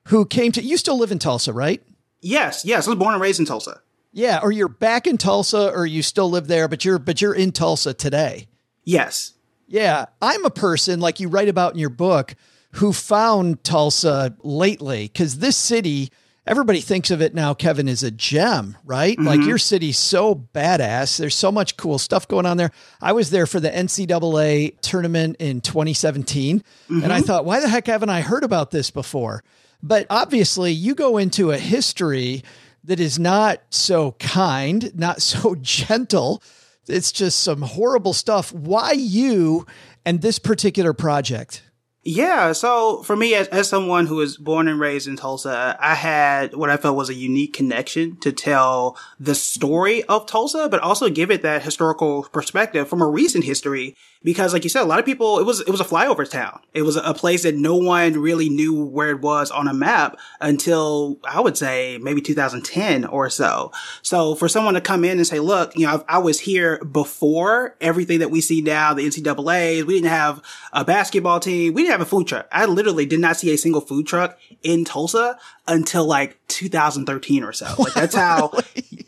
[0.09, 1.83] who came to, you still live in Tulsa, right?
[2.21, 2.87] Yes, yes.
[2.87, 3.81] I was born and raised in Tulsa.
[4.13, 7.35] Yeah, or you're back in Tulsa or you still live there, but you're but you're
[7.35, 8.49] in Tulsa today.
[8.85, 9.35] Yes.
[9.67, 12.35] Yeah, I'm a person like you write about in your book
[12.73, 16.11] who found Tulsa lately cuz this city
[16.47, 19.17] everybody thinks of it now Kevin is a gem, right?
[19.19, 19.29] Mm-hmm.
[19.29, 21.19] Like your city's so badass.
[21.19, 22.71] There's so much cool stuff going on there.
[23.03, 27.05] I was there for the NCAA tournament in 2017 mm-hmm.
[27.05, 27.27] and I mm-hmm.
[27.27, 29.45] thought, why the heck haven't I heard about this before?
[29.83, 32.43] But obviously, you go into a history
[32.89, 36.43] that is not so kind, not so gentle.
[36.89, 38.51] It's just some horrible stuff.
[38.53, 39.67] Why you
[40.07, 41.63] and this particular project?
[42.03, 42.53] Yeah.
[42.53, 46.55] So for me, as, as someone who was born and raised in Tulsa, I had
[46.55, 51.11] what I felt was a unique connection to tell the story of Tulsa, but also
[51.11, 54.99] give it that historical perspective from a recent history because like you said, a lot
[54.99, 56.61] of people, it was, it was a flyover town.
[56.75, 60.19] It was a place that no one really knew where it was on a map
[60.41, 63.73] until I would say maybe 2010 or so.
[64.03, 66.79] So for someone to come in and say, look, you know, I, I was here
[66.85, 71.75] before everything that we see now, the NCAAs, we didn't have a basketball team.
[71.75, 72.49] We didn't have a food truck.
[72.51, 77.53] I literally did not see a single food truck in Tulsa until like 2013 or
[77.53, 77.67] so.
[77.79, 78.53] Like that's how,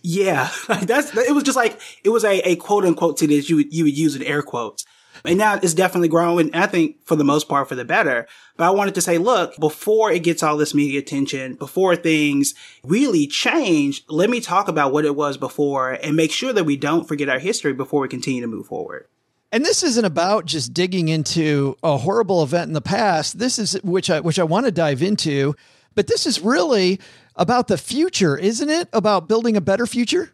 [0.03, 3.49] yeah, like that's, it was just like, it was a, a quote unquote city that
[3.49, 4.87] you would, you would use in air quotes.
[5.25, 6.55] And now it's definitely growing.
[6.55, 8.27] I think for the most part for the better.
[8.57, 12.55] But I wanted to say, look, before it gets all this media attention, before things
[12.85, 16.77] really change, let me talk about what it was before and make sure that we
[16.77, 19.07] don't forget our history before we continue to move forward.
[19.53, 23.39] And this isn't about just digging into a horrible event in the past.
[23.39, 25.57] This is which I which I want to dive into,
[25.97, 27.01] but this is really
[27.35, 28.89] about the future, isn't it?
[28.93, 30.33] About building a better future?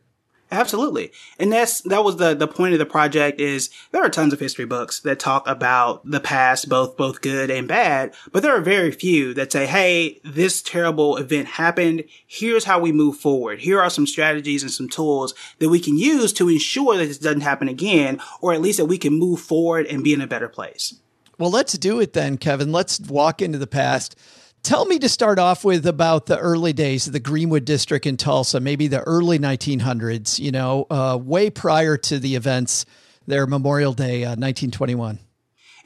[0.50, 1.10] Absolutely.
[1.40, 4.38] And that's, that was the, the point of the project is there are tons of
[4.38, 8.60] history books that talk about the past, both, both good and bad, but there are
[8.60, 12.04] very few that say, Hey, this terrible event happened.
[12.26, 13.60] Here's how we move forward.
[13.60, 17.18] Here are some strategies and some tools that we can use to ensure that this
[17.18, 20.28] doesn't happen again, or at least that we can move forward and be in a
[20.28, 20.94] better place.
[21.38, 22.72] Well, let's do it then, Kevin.
[22.72, 24.16] Let's walk into the past.
[24.66, 28.16] Tell me to start off with about the early days of the Greenwood District in
[28.16, 32.84] Tulsa, maybe the early 1900s, you know, uh, way prior to the events
[33.28, 35.20] there, Memorial Day, uh, 1921.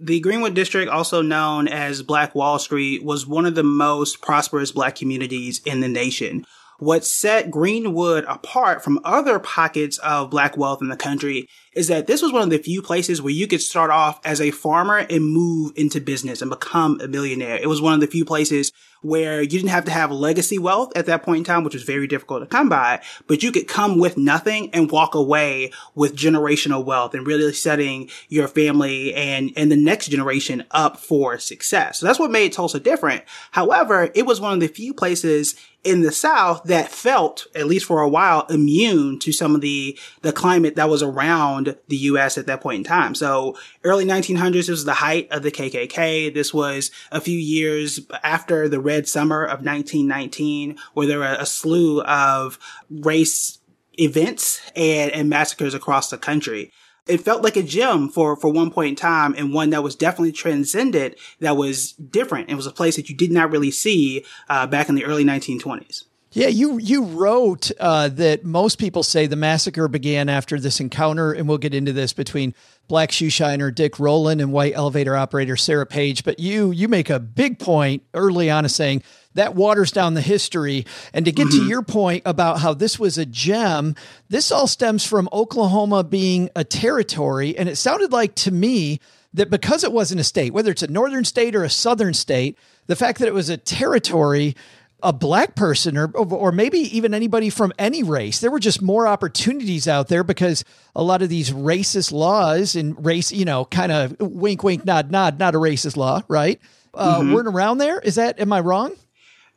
[0.00, 4.72] The Greenwood District, also known as Black Wall Street, was one of the most prosperous
[4.72, 6.46] black communities in the nation.
[6.78, 12.06] What set Greenwood apart from other pockets of black wealth in the country is that
[12.06, 14.98] this was one of the few places where you could start off as a farmer
[14.98, 17.56] and move into business and become a millionaire.
[17.56, 20.92] It was one of the few places where you didn't have to have legacy wealth
[20.94, 23.66] at that point in time, which was very difficult to come by, but you could
[23.66, 29.52] come with nothing and walk away with generational wealth and really setting your family and,
[29.56, 32.00] and the next generation up for success.
[32.00, 33.22] So that's what made Tulsa different.
[33.52, 37.87] However, it was one of the few places in the South that felt, at least
[37.87, 42.38] for a while, immune to some of the, the climate that was around the U.S.
[42.38, 43.14] at that point in time.
[43.14, 46.32] So early 1900s, was the height of the KKK.
[46.32, 51.46] This was a few years after the Red Summer of 1919, where there were a
[51.46, 52.58] slew of
[52.90, 53.58] race
[53.98, 56.72] events and, and massacres across the country
[57.10, 59.96] it felt like a gem for, for one point in time and one that was
[59.96, 62.50] definitely transcended that was different.
[62.50, 65.24] It was a place that you did not really see uh, back in the early
[65.24, 66.04] 1920s.
[66.32, 71.32] Yeah, you you wrote uh, that most people say the massacre began after this encounter,
[71.32, 72.55] and we'll get into this between
[72.86, 76.22] Black Shoeshiner Dick Rowland and white elevator operator Sarah Page.
[76.22, 79.02] But you you make a big point early on of saying
[79.34, 80.86] that waters down the history.
[81.12, 81.64] And to get mm-hmm.
[81.64, 83.96] to your point about how this was a gem,
[84.28, 89.00] this all stems from Oklahoma being a territory, and it sounded like to me
[89.34, 92.57] that because it wasn't a state, whether it's a northern state or a southern state,
[92.86, 94.57] the fact that it was a territory
[95.03, 98.40] a black person or or maybe even anybody from any race.
[98.40, 103.05] There were just more opportunities out there because a lot of these racist laws and
[103.05, 106.61] race, you know, kind of wink, wink, nod, nod, not a racist law, right?
[106.94, 107.32] Uh, mm-hmm.
[107.32, 108.01] Weren't around there.
[108.01, 108.40] Is that?
[108.40, 108.92] Am I wrong?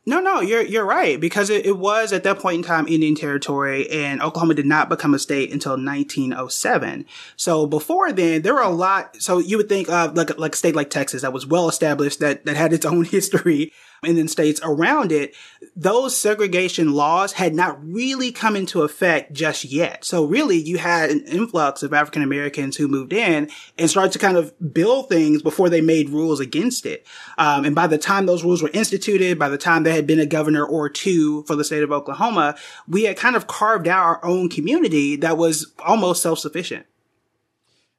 [0.06, 3.14] No, no, you're you're right because it, it, was at that point in time Indian
[3.14, 7.06] territory, and Oklahoma did not become a state until 1907.
[7.36, 9.16] So before then, there were a lot.
[9.22, 12.20] So you would think of like like a state like Texas that was well established,
[12.20, 13.72] that that had its own history,
[14.04, 15.34] and then states around it,
[15.74, 20.04] those segregation laws had not really come into effect just yet.
[20.04, 24.18] So really you had an influx of African Americans who moved in and started to
[24.18, 27.06] kind of build things before they made rules against it.
[27.38, 30.20] Um, and by the time those rules were instituted, by the time there had been
[30.20, 34.04] a governor or two for the state of Oklahoma, we had kind of carved out
[34.04, 36.86] our own community that was almost self-sufficient.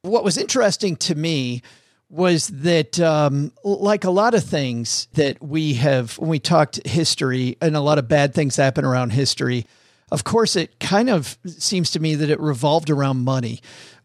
[0.01, 1.63] What was interesting to me
[2.09, 7.57] was that um, like a lot of things that we have when we talked history
[7.61, 9.65] and a lot of bad things happen around history
[10.11, 13.61] of course it kind of seems to me that it revolved around money.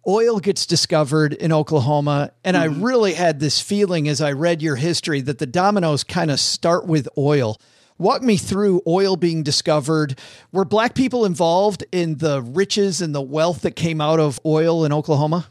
[0.07, 2.80] Oil gets discovered in oklahoma and mm-hmm.
[2.80, 6.40] i really had this feeling as i read your history that the dominoes kind of
[6.40, 7.59] start with oil.
[7.98, 10.18] Walk me through oil being discovered.
[10.53, 14.86] Were black people involved in the riches and the wealth that came out of oil
[14.86, 15.46] in oklahoma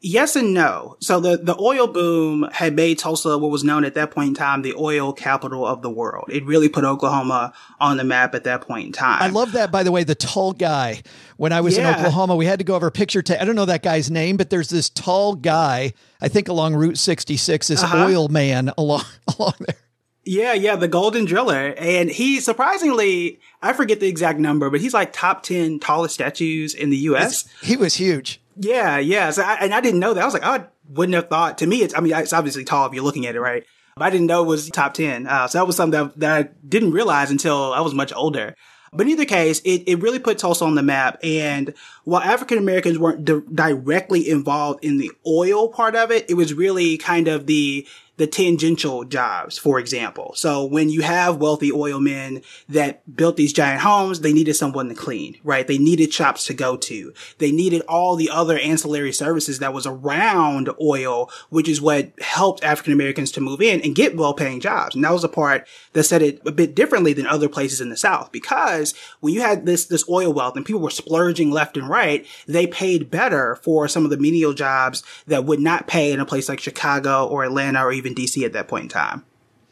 [0.00, 0.96] Yes and no.
[1.00, 4.34] So the, the oil boom had made Tulsa what was known at that point in
[4.34, 6.26] time the oil capital of the world.
[6.28, 9.20] It really put Oklahoma on the map at that point in time.
[9.20, 11.02] I love that, by the way, the tall guy.
[11.36, 11.90] When I was yeah.
[11.90, 13.22] in Oklahoma, we had to go over a picture.
[13.28, 16.98] I don't know that guy's name, but there's this tall guy, I think along Route
[16.98, 18.04] 66, this uh-huh.
[18.04, 19.02] oil man along,
[19.38, 19.76] along there.
[20.24, 21.74] Yeah, yeah, the Golden Driller.
[21.76, 26.74] And he surprisingly, I forget the exact number, but he's like top 10 tallest statues
[26.74, 27.44] in the US.
[27.44, 28.40] It's, he was huge.
[28.60, 29.30] Yeah, yeah.
[29.30, 30.20] So I, and I didn't know that.
[30.20, 31.58] I was like, I wouldn't have thought.
[31.58, 33.64] To me, it's I mean, it's obviously tall if you're looking at it, right?
[33.96, 35.26] But I didn't know it was top ten.
[35.26, 38.54] Uh, so that was something that, that I didn't realize until I was much older.
[38.92, 41.18] But in either case, it, it really put Tulsa on the map.
[41.22, 46.34] And while African Americans weren't di- directly involved in the oil part of it, it
[46.34, 47.86] was really kind of the
[48.18, 50.32] the tangential jobs, for example.
[50.34, 54.88] So when you have wealthy oil men that built these giant homes, they needed someone
[54.88, 55.66] to clean, right?
[55.66, 57.14] They needed shops to go to.
[57.38, 62.64] They needed all the other ancillary services that was around oil, which is what helped
[62.64, 64.96] African Americans to move in and get well paying jobs.
[64.96, 67.88] And that was the part that said it a bit differently than other places in
[67.88, 71.76] the South because when you had this, this oil wealth and people were splurging left
[71.76, 76.12] and right, they paid better for some of the menial jobs that would not pay
[76.12, 78.88] in a place like Chicago or Atlanta or even even DC at that point in
[78.88, 79.24] time.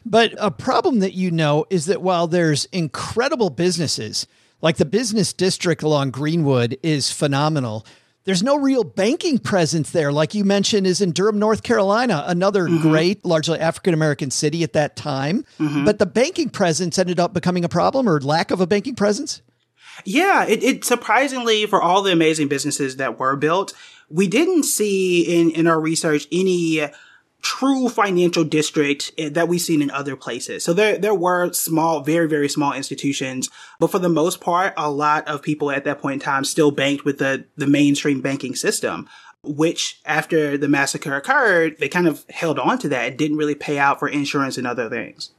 [0.05, 4.25] But a problem that you know is that while there's incredible businesses,
[4.61, 7.85] like the business district along Greenwood is phenomenal.
[8.23, 12.67] There's no real banking presence there, like you mentioned, is in Durham, North Carolina, another
[12.67, 12.81] mm-hmm.
[12.81, 15.45] great, largely African American city at that time.
[15.59, 15.85] Mm-hmm.
[15.85, 19.41] But the banking presence ended up becoming a problem or lack of a banking presence?
[20.03, 23.73] Yeah, it, it surprisingly, for all the amazing businesses that were built,
[24.09, 26.81] we didn't see in, in our research any
[27.47, 30.65] true financial district eh, that we've seen in other places.
[30.65, 34.91] So there, there were small, very, very small institutions, but for the most part, a
[34.91, 38.53] lot of people at that point in time still banked with the, the mainstream banking
[38.55, 39.07] system
[39.43, 43.55] which after the massacre occurred, they kind of held on to that and didn't really
[43.55, 45.31] pay out for insurance and other things.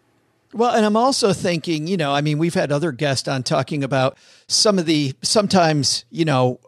[0.55, 3.85] Well, and I'm also thinking, you know, I mean, we've had other guests on talking
[3.85, 6.59] about some of the sometimes, you know,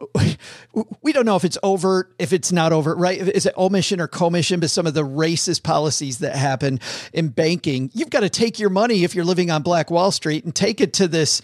[1.01, 3.19] we don't know if it's overt, if it's not overt, right?
[3.19, 4.59] Is it omission or commission?
[4.59, 6.79] But some of the racist policies that happen
[7.11, 10.45] in banking, you've got to take your money if you're living on Black Wall Street
[10.45, 11.41] and take it to this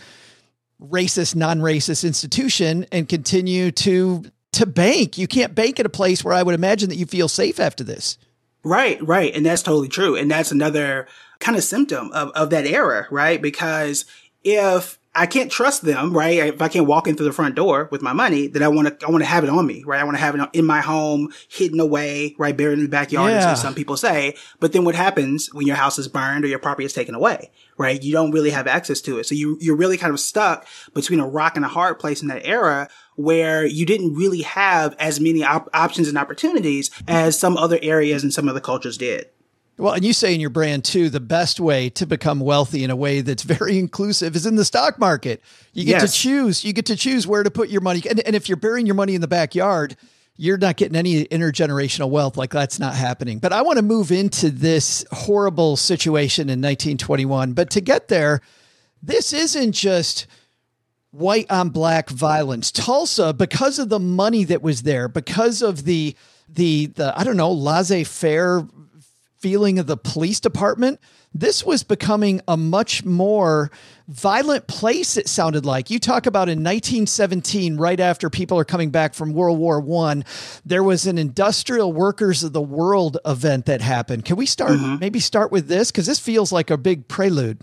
[0.80, 4.24] racist, non-racist institution and continue to
[4.54, 5.18] to bank.
[5.18, 7.84] You can't bank at a place where I would imagine that you feel safe after
[7.84, 8.18] this.
[8.68, 9.34] Right, right.
[9.34, 10.16] And that's totally true.
[10.16, 11.08] And that's another
[11.40, 13.42] kind of symptom of, of that era, right?
[13.42, 14.06] Because
[14.44, 16.38] if I can't trust them, right?
[16.38, 19.00] If I can't walk in through the front door with my money, then I want
[19.00, 20.00] to, I want to have it on me, right?
[20.00, 22.56] I want to have it in my home, hidden away, right?
[22.56, 23.52] Buried in the backyard, yeah.
[23.52, 24.36] as some people say.
[24.60, 27.52] But then what happens when your house is burned or your property is taken away,
[27.78, 28.02] right?
[28.02, 29.26] You don't really have access to it.
[29.26, 32.28] So you, you're really kind of stuck between a rock and a hard place in
[32.28, 32.88] that era
[33.18, 38.24] where you didn't really have as many op- options and opportunities as some other areas
[38.24, 39.28] and some other cultures did.
[39.80, 42.90] Well, and you say in your brand too, the best way to become wealthy in
[42.90, 45.42] a way that's very inclusive is in the stock market.
[45.74, 46.12] You get yes.
[46.12, 46.64] to choose.
[46.64, 48.02] You get to choose where to put your money.
[48.10, 49.96] And, and if you're burying your money in the backyard,
[50.36, 52.38] you're not getting any intergenerational wealth.
[52.38, 53.40] Like that's not happening.
[53.40, 57.54] But I want to move into this horrible situation in 1921.
[57.54, 58.42] But to get there,
[59.02, 60.28] this isn't just
[61.12, 62.72] white on black violence.
[62.72, 66.16] Tulsa, because of the money that was there, because of the
[66.50, 68.68] the the I don't know laissez faire
[69.38, 71.00] feeling of the police department,
[71.34, 73.72] this was becoming a much more
[74.08, 78.90] violent place it sounded like you talk about in 1917 right after people are coming
[78.90, 80.24] back from world war one
[80.66, 84.98] there was an industrial workers of the world event that happened can we start mm-hmm.
[85.00, 87.60] maybe start with this because this feels like a big prelude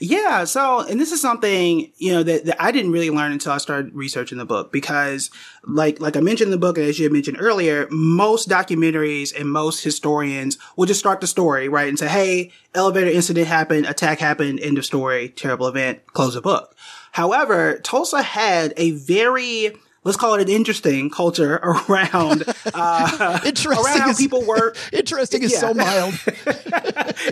[0.00, 0.44] yeah.
[0.44, 3.58] So, and this is something, you know, that, that I didn't really learn until I
[3.58, 5.30] started researching the book because
[5.64, 9.50] like, like I mentioned in the book, and as you mentioned earlier, most documentaries and
[9.50, 11.88] most historians will just start the story, right?
[11.88, 16.40] And say, Hey, elevator incident happened, attack happened, end of story, terrible event, close the
[16.40, 16.76] book.
[17.12, 22.44] However, Tulsa had a very let's call it an interesting culture around
[22.74, 24.76] uh, interesting around how is, people work.
[24.92, 25.58] Interesting is yeah.
[25.58, 26.14] so mild.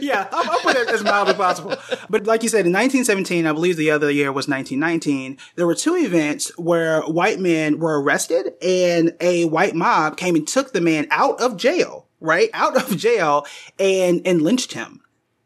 [0.00, 1.76] yeah, I'll, I'll, put it as mild as possible.
[2.08, 5.38] But like you said, in 1917, I believe the other year was 1919.
[5.56, 10.46] There were two events where white men were arrested, and a white mob came and
[10.46, 12.06] took the man out of jail.
[12.22, 13.46] Right out of jail
[13.78, 15.00] and and lynched him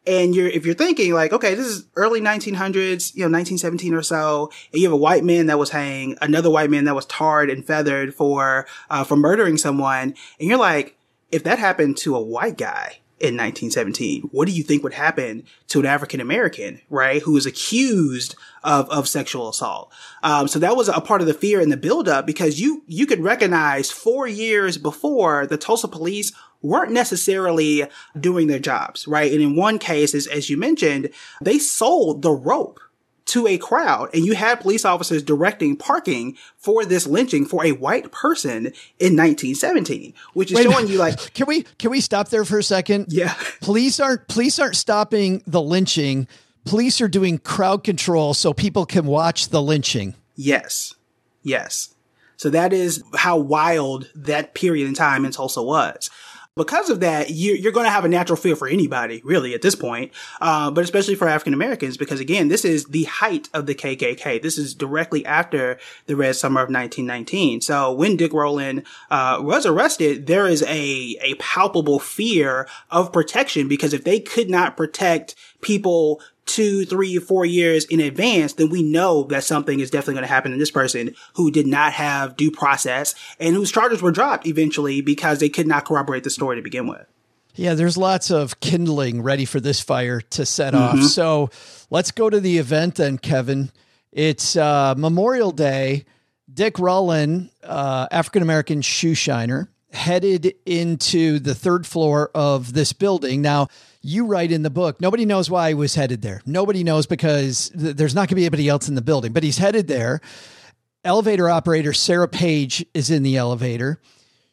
[0.06, 4.02] and you're if you're thinking like okay this is early 1900s you know 1917 or
[4.02, 7.06] so and you have a white man that was hanged another white man that was
[7.06, 10.96] tarred and feathered for uh, for murdering someone and you're like
[11.30, 15.44] if that happened to a white guy in 1917 what do you think would happen
[15.68, 19.92] to an african american right who is accused of of sexual assault
[20.22, 23.06] um, so that was a part of the fear and the buildup because you you
[23.06, 26.32] could recognize four years before the tulsa police
[26.64, 27.84] weren't necessarily
[28.18, 29.30] doing their jobs, right?
[29.30, 31.10] And in one case, as, as you mentioned,
[31.42, 32.80] they sold the rope
[33.26, 37.72] to a crowd and you had police officers directing parking for this lynching for a
[37.72, 38.66] white person
[38.98, 42.58] in 1917 which is Wait, showing you like can we can we stop there for
[42.58, 43.06] a second?
[43.08, 43.34] Yeah.
[43.60, 46.28] Police aren't police aren't stopping the lynching.
[46.64, 50.14] Police are doing crowd control so people can watch the lynching.
[50.34, 50.94] Yes.
[51.42, 51.94] Yes.
[52.36, 56.10] So that is how wild that period in time in Tulsa was
[56.56, 59.62] because of that, you're, you're going to have a natural fear for anybody, really, at
[59.62, 63.66] this point, uh, but especially for African Americans, because again, this is the height of
[63.66, 64.40] the KKK.
[64.40, 67.60] This is directly after the Red Summer of 1919.
[67.60, 73.66] So when Dick Rowland uh, was arrested, there is a a palpable fear of protection
[73.66, 78.82] because if they could not protect people two, three, four years in advance, then we
[78.82, 82.36] know that something is definitely going to happen to this person who did not have
[82.36, 86.56] due process and whose charges were dropped eventually because they could not corroborate the story
[86.56, 87.06] to begin with.
[87.54, 90.98] Yeah, there's lots of kindling ready for this fire to set mm-hmm.
[90.98, 91.04] off.
[91.04, 91.50] So
[91.90, 93.70] let's go to the event then, Kevin.
[94.12, 96.04] It's uh, Memorial Day.
[96.52, 103.42] Dick Rowland, uh, African American shoe shiner, headed into the third floor of this building.
[103.42, 103.68] Now,
[104.04, 106.42] you write in the book, nobody knows why he was headed there.
[106.44, 109.42] Nobody knows because th- there's not going to be anybody else in the building, but
[109.42, 110.20] he's headed there.
[111.04, 114.00] Elevator operator Sarah Page is in the elevator.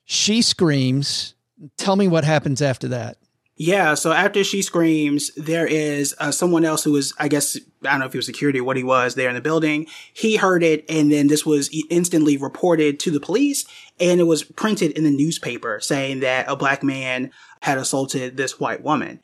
[0.05, 1.35] She screams.
[1.77, 3.17] Tell me what happens after that.
[3.63, 7.91] Yeah, so after she screams, there is uh, someone else who was, I guess, I
[7.91, 9.85] don't know if he was security or what he was there in the building.
[10.13, 13.65] He heard it, and then this was instantly reported to the police,
[13.99, 17.29] and it was printed in the newspaper saying that a black man
[17.61, 19.19] had assaulted this white woman.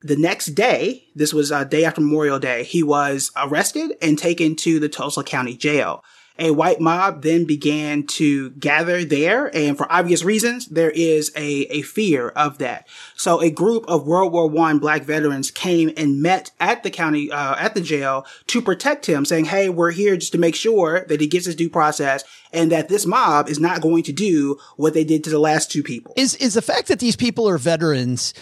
[0.00, 4.54] The next day, this was a day after Memorial Day, he was arrested and taken
[4.56, 6.04] to the Tulsa County Jail.
[6.40, 11.62] A white mob then began to gather there, and for obvious reasons, there is a,
[11.62, 12.86] a fear of that.
[13.16, 17.32] So a group of World War One black veterans came and met at the county,
[17.32, 21.04] uh, at the jail to protect him, saying, Hey, we're here just to make sure
[21.08, 22.22] that he gets his due process
[22.52, 25.72] and that this mob is not going to do what they did to the last
[25.72, 26.14] two people.
[26.16, 28.32] Is, is the fact that these people are veterans,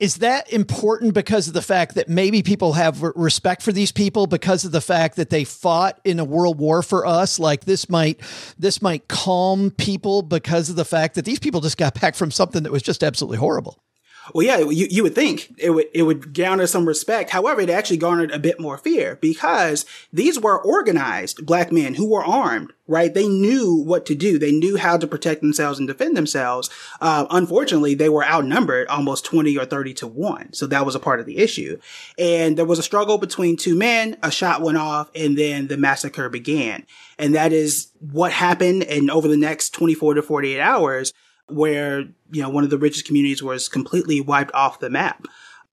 [0.00, 4.26] is that important because of the fact that maybe people have respect for these people
[4.26, 7.38] because of the fact that they fought in a world war for us?
[7.38, 8.18] Like this might
[8.58, 12.30] this might calm people because of the fact that these people just got back from
[12.30, 13.82] something that was just absolutely horrible
[14.34, 17.30] well, yeah, you, you would think it would, it would garner some respect.
[17.30, 22.10] However, it actually garnered a bit more fear because these were organized black men who
[22.10, 23.12] were armed, right?
[23.12, 24.38] They knew what to do.
[24.38, 26.70] They knew how to protect themselves and defend themselves.
[27.00, 30.52] Uh, unfortunately, they were outnumbered almost 20 or 30 to one.
[30.52, 31.78] So that was a part of the issue.
[32.18, 34.16] And there was a struggle between two men.
[34.22, 36.86] A shot went off and then the massacre began.
[37.18, 38.82] And that is what happened.
[38.84, 41.12] And over the next 24 to 48 hours,
[41.52, 45.26] where, you know, one of the richest communities was completely wiped off the map.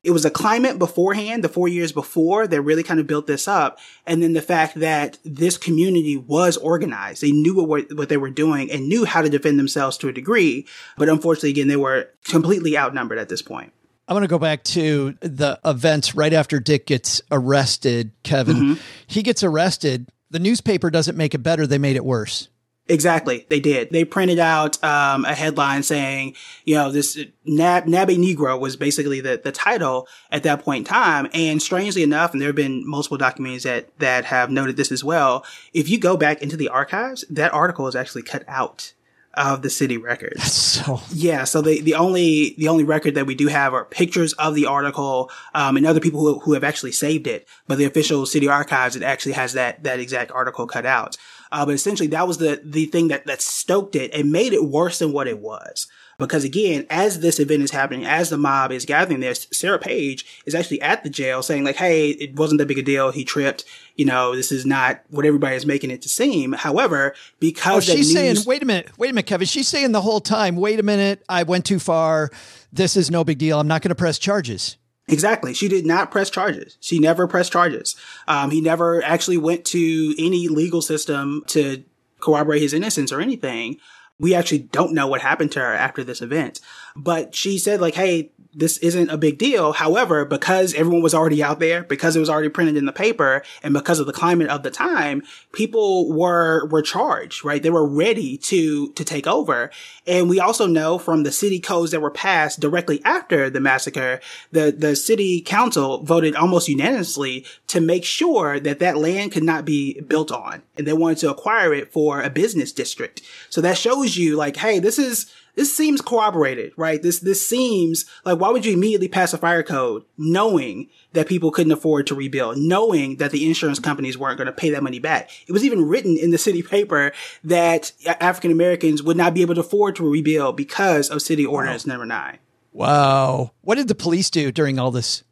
[0.04, 3.48] It was a climate beforehand, the four years before, that really kind of built this
[3.48, 3.80] up.
[4.06, 7.22] And then the fact that this community was organized.
[7.22, 10.14] They knew what, what they were doing and knew how to defend themselves to a
[10.14, 10.66] degree.
[10.98, 13.74] But unfortunately, again, they were completely outnumbered at this point.
[14.08, 18.56] I want to go back to the events right after Dick gets arrested, Kevin.
[18.56, 18.82] Mm-hmm.
[19.08, 20.10] He gets arrested.
[20.30, 22.48] The newspaper doesn't make it better, they made it worse.
[22.90, 23.46] Exactly.
[23.50, 23.90] They did.
[23.92, 28.76] They printed out um, a headline saying, you know, this Nab, Nab a Negro was
[28.78, 31.28] basically the, the title at that point in time.
[31.34, 35.04] And strangely enough, and there have been multiple documentaries that, that have noted this as
[35.04, 35.46] well.
[35.74, 38.94] If you go back into the archives, that article is actually cut out
[39.38, 40.52] of the city records.
[40.52, 44.34] So yeah, so the the only the only record that we do have are pictures
[44.34, 47.48] of the article um, and other people who who have actually saved it.
[47.68, 51.18] But the official city archives it actually has that that exact article cut out.
[51.52, 54.66] Uh, but essentially, that was the the thing that that stoked it and made it
[54.66, 55.88] worse than what it was.
[56.20, 60.26] Because again, as this event is happening, as the mob is gathering there, Sarah Page
[60.48, 63.12] is actually at the jail saying like, Hey, it wasn't that big a deal.
[63.12, 63.66] He tripped.
[63.96, 66.54] You know, this is not what everybody is making it to seem.
[66.54, 69.46] However, because oh, she's news- saying, wait a minute, wait a minute, Kevin.
[69.46, 72.32] She's saying the whole time, wait a minute, I went too far.
[72.74, 73.60] This is no big deal.
[73.60, 74.78] I'm not going to press charges.
[75.08, 75.54] Exactly.
[75.54, 76.78] She did not press charges.
[76.82, 77.96] She never pressed charges.
[78.28, 81.84] Um, he never actually went to any legal system to
[82.20, 83.78] corroborate his innocence or anything.
[84.20, 86.60] We actually don't know what happened to her after this event,
[86.96, 89.72] but she said like, Hey, this isn't a big deal.
[89.74, 93.44] However, because everyone was already out there, because it was already printed in the paper,
[93.62, 95.22] and because of the climate of the time,
[95.54, 97.62] people were were charged, right?
[97.62, 99.70] They were ready to to take over.
[100.08, 104.20] And we also know from the city codes that were passed directly after the massacre,
[104.52, 109.66] the the city council voted almost unanimously to make sure that that land could not
[109.66, 113.22] be built on, and they wanted to acquire it for a business district.
[113.50, 117.02] So that shows you, like, hey, this is this seems corroborated, right?
[117.02, 121.50] This, this seems like why would you immediately pass a fire code knowing that people
[121.50, 125.00] couldn't afford to rebuild, knowing that the insurance companies weren't going to pay that money
[125.00, 125.32] back?
[125.48, 127.12] It was even written in the city paper
[127.44, 131.88] that African Americans would not be able to afford to rebuild because of city ordinance
[131.88, 131.94] wow.
[131.94, 132.38] number nine.
[132.72, 133.54] Wow.
[133.62, 135.24] What did the police do during all this?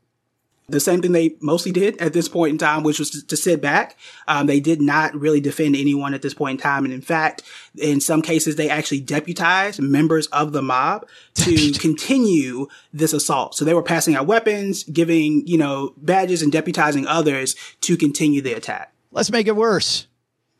[0.67, 3.37] The same thing they mostly did at this point in time, which was to, to
[3.37, 3.97] sit back.
[4.27, 6.85] Um, they did not really defend anyone at this point in time.
[6.85, 7.43] And in fact,
[7.77, 13.55] in some cases, they actually deputized members of the mob to continue this assault.
[13.55, 18.41] So they were passing out weapons, giving, you know, badges and deputizing others to continue
[18.41, 18.91] the attack.
[19.11, 20.07] Let's make it worse.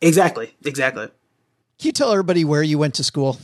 [0.02, 0.54] Exactly.
[0.64, 1.08] Exactly.
[1.80, 3.38] Can you tell everybody where you went to school?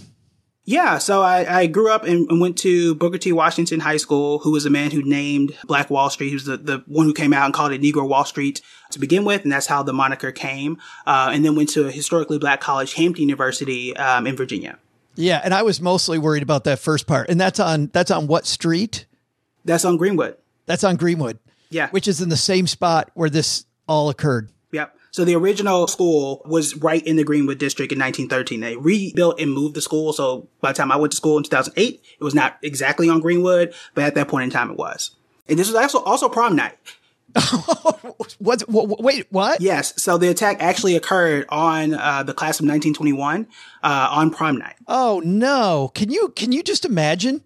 [0.63, 3.31] Yeah, so I, I grew up and, and, went to Booker T.
[3.31, 6.29] Washington High School, who was the man who named Black Wall Street.
[6.29, 8.99] He was the, the one who came out and called it Negro Wall Street to
[8.99, 10.77] begin with, and that's how the moniker came.
[11.07, 14.77] Uh, and then went to a historically black college, Hampton University, um, in Virginia.
[15.15, 17.29] Yeah, and I was mostly worried about that first part.
[17.29, 19.07] And that's on that's on what street?
[19.65, 20.37] That's on Greenwood.
[20.67, 21.39] That's on Greenwood.
[21.69, 21.89] Yeah.
[21.89, 24.49] Which is in the same spot where this all occurred.
[25.11, 28.61] So the original school was right in the Greenwood district in 1913.
[28.61, 30.13] They rebuilt and moved the school.
[30.13, 33.19] So by the time I went to school in 2008, it was not exactly on
[33.19, 35.11] Greenwood, but at that point in time it was.
[35.49, 36.77] And this was also, also prom night.
[38.39, 39.59] what, what, wait, what?
[39.61, 40.01] Yes.
[40.01, 43.47] So the attack actually occurred on uh, the class of 1921
[43.83, 44.75] uh, on prom night.
[44.87, 45.91] Oh no!
[45.95, 47.41] Can you can you just imagine?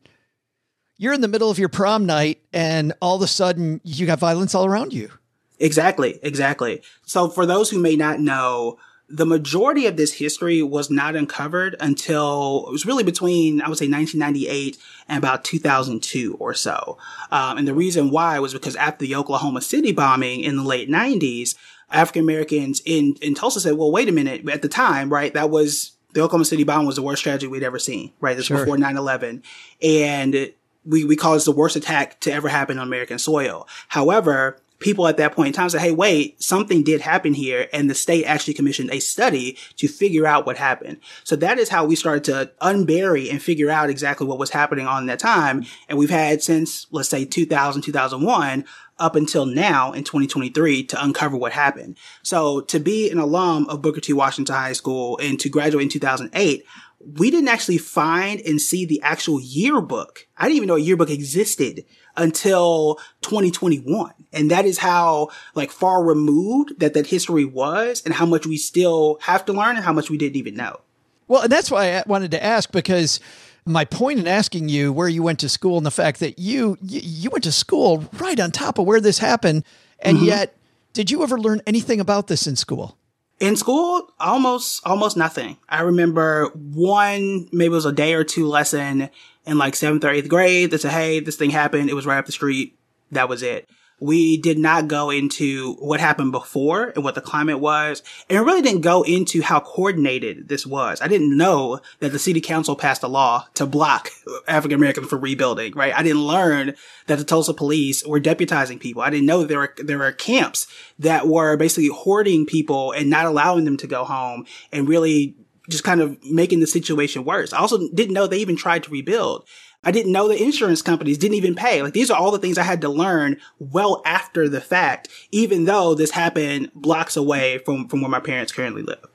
[0.98, 4.18] You're in the middle of your prom night, and all of a sudden you got
[4.18, 5.12] violence all around you.
[5.60, 6.82] Exactly, exactly.
[7.06, 8.78] So for those who may not know,
[9.08, 13.78] the majority of this history was not uncovered until it was really between, I would
[13.78, 14.78] say 1998
[15.08, 16.98] and about 2002 or so.
[17.32, 20.90] Um, and the reason why was because after the Oklahoma City bombing in the late
[20.90, 21.56] 90s,
[21.92, 24.50] African Americans in, in Tulsa said, well, wait a minute.
[24.50, 27.62] At the time, right, that was the Oklahoma City bomb was the worst tragedy we'd
[27.62, 28.36] ever seen, right?
[28.36, 28.58] This sure.
[28.58, 29.44] before 9-11.
[29.84, 30.52] And
[30.84, 33.68] we, we call it the worst attack to ever happen on American soil.
[33.90, 37.68] However, people at that point in time said, Hey, wait, something did happen here.
[37.74, 41.00] And the state actually commissioned a study to figure out what happened.
[41.24, 44.88] So that is how we started to unbury and figure out exactly what was happening
[44.88, 45.66] on that time.
[45.90, 48.66] And we've had since, let's say 2000, 2001
[48.98, 51.98] up until now in 2023 to uncover what happened.
[52.24, 54.14] So to be an alum of Booker T.
[54.14, 56.66] Washington High School and to graduate in 2008,
[57.00, 60.28] we didn't actually find and see the actual yearbook.
[60.38, 61.86] I didn't even know a yearbook existed
[62.18, 64.14] until 2021.
[64.34, 68.58] And that is how like far removed that that history was and how much we
[68.58, 70.82] still have to learn and how much we didn't even know.
[71.28, 73.20] Well, and that's why I wanted to ask because
[73.66, 76.78] my point in asking you where you went to school and the fact that you
[76.82, 79.64] you, went to school right on top of where this happened
[80.00, 80.28] and mm-hmm.
[80.28, 80.56] yet
[80.94, 82.98] did you ever learn anything about this in school?
[83.40, 85.58] In school, almost almost nothing.
[85.68, 89.10] I remember one maybe it was a day or two lesson
[89.46, 91.90] in like seventh or eighth grade that said, Hey, this thing happened.
[91.90, 92.78] It was right up the street.
[93.12, 93.70] That was it.
[94.00, 98.04] We did not go into what happened before and what the climate was.
[98.30, 101.02] And it really didn't go into how coordinated this was.
[101.02, 104.10] I didn't know that the city council passed a law to block
[104.48, 105.96] African Americans from rebuilding, right?
[105.96, 106.76] I didn't learn
[107.08, 109.02] that the Tulsa police were deputizing people.
[109.02, 110.68] I didn't know there were, there were camps
[111.00, 115.36] that were basically hoarding people and not allowing them to go home and really
[115.70, 117.54] just kind of making the situation worse.
[117.54, 119.48] I also didn't know they even tried to rebuild.
[119.86, 121.84] I didn't know the insurance companies didn't even pay.
[121.84, 125.66] Like these are all the things I had to learn well after the fact, even
[125.66, 129.06] though this happened blocks away from, from where my parents currently live.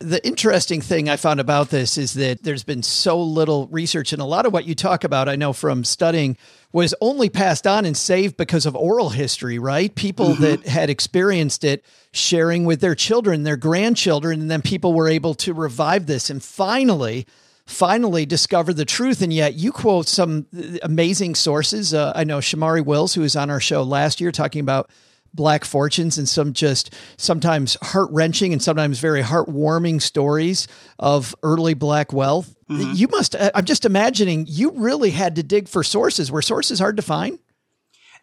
[0.00, 4.22] The interesting thing I found about this is that there's been so little research, and
[4.22, 6.36] a lot of what you talk about, I know from studying,
[6.72, 9.92] was only passed on and saved because of oral history, right?
[9.92, 10.42] People mm-hmm.
[10.42, 15.34] that had experienced it sharing with their children, their grandchildren, and then people were able
[15.34, 16.30] to revive this.
[16.30, 17.26] And finally,
[17.68, 19.20] finally discover the truth.
[19.20, 20.46] And yet you quote some
[20.82, 21.92] amazing sources.
[21.92, 24.90] Uh, I know Shomari Wills, who was on our show last year talking about
[25.34, 30.66] black fortunes and some just sometimes heart wrenching and sometimes very heartwarming stories
[30.98, 32.56] of early black wealth.
[32.70, 32.92] Mm-hmm.
[32.94, 36.32] You must, I'm just imagining you really had to dig for sources.
[36.32, 37.38] Were sources hard to find?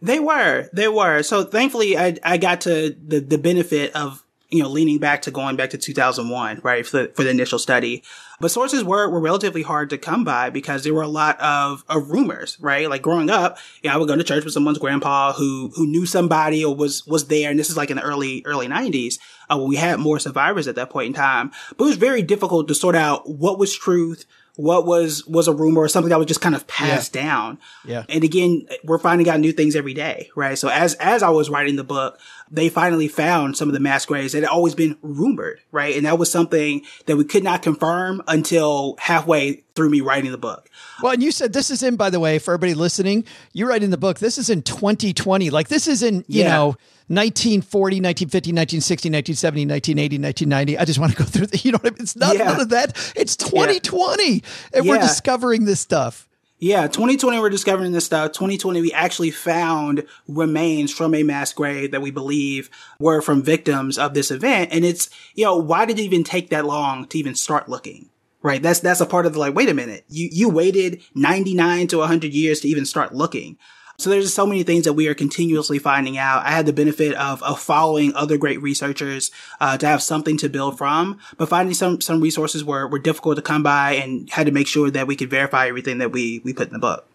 [0.02, 1.22] They were, they were.
[1.22, 5.32] So thankfully I, I got to the, the benefit of you know, leaning back to
[5.32, 8.04] going back to 2001, right, for the, for the initial study.
[8.40, 11.84] But sources were, were relatively hard to come by because there were a lot of,
[11.88, 12.90] of rumors, right?
[12.90, 15.88] Like growing up, you know, I would go to church with someone's grandpa who, who
[15.88, 17.50] knew somebody or was, was there.
[17.50, 19.20] And this is like in the early, early nineties,
[19.50, 21.52] uh, when we had more survivors at that point in time.
[21.78, 24.26] But it was very difficult to sort out what was truth,
[24.58, 27.24] what was was a rumor or something that was just kind of passed yeah.
[27.24, 27.60] down.
[27.84, 28.04] Yeah.
[28.08, 30.58] And again, we're finding out new things every day, right?
[30.58, 32.18] So as as I was writing the book,
[32.52, 35.96] they finally found some of the mass graves that had always been rumored, right?
[35.96, 40.38] And that was something that we could not confirm until halfway through me writing the
[40.38, 40.70] book.
[41.02, 43.90] Well, and you said this is in, by the way, for everybody listening, you're writing
[43.90, 44.20] the book.
[44.20, 45.50] This is in 2020.
[45.50, 46.50] Like this is in, you yeah.
[46.50, 46.66] know,
[47.08, 50.78] 1940, 1950, 1960, 1970, 1980, 1990.
[50.78, 52.02] I just want to go through the, you know what I mean?
[52.02, 52.46] It's not yeah.
[52.46, 53.14] none of that.
[53.16, 54.40] It's 2020 yeah.
[54.74, 56.28] and we're discovering this stuff.
[56.58, 58.32] Yeah, 2020 we're discovering this stuff.
[58.32, 63.98] 2020 we actually found remains from a mass grave that we believe were from victims
[63.98, 64.72] of this event.
[64.72, 68.10] And it's, you know, why did it even take that long to even start looking?
[68.42, 68.62] Right?
[68.62, 70.06] That's that's a part of the like, wait a minute.
[70.08, 73.58] You you waited 99 to 100 years to even start looking.
[73.98, 76.46] So there's so many things that we are continuously finding out.
[76.46, 79.32] I had the benefit of, of following other great researchers
[79.62, 83.38] uh, to have something to build from, but finding some some resources were, were difficult
[83.38, 86.42] to come by and had to make sure that we could verify everything that we
[86.44, 87.08] we put in the book.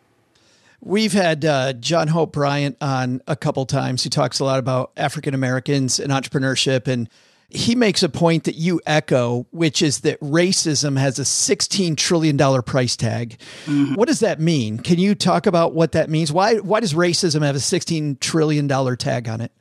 [0.82, 4.02] We've had uh, John Hope Bryant on a couple times.
[4.02, 7.10] He talks a lot about African Americans and entrepreneurship and
[7.50, 12.62] he makes a point that you echo, which is that racism has a $16 trillion
[12.62, 13.38] price tag.
[13.66, 13.94] Mm-hmm.
[13.94, 14.78] What does that mean?
[14.78, 16.32] Can you talk about what that means?
[16.32, 19.52] Why, why does racism have a $16 trillion tag on it?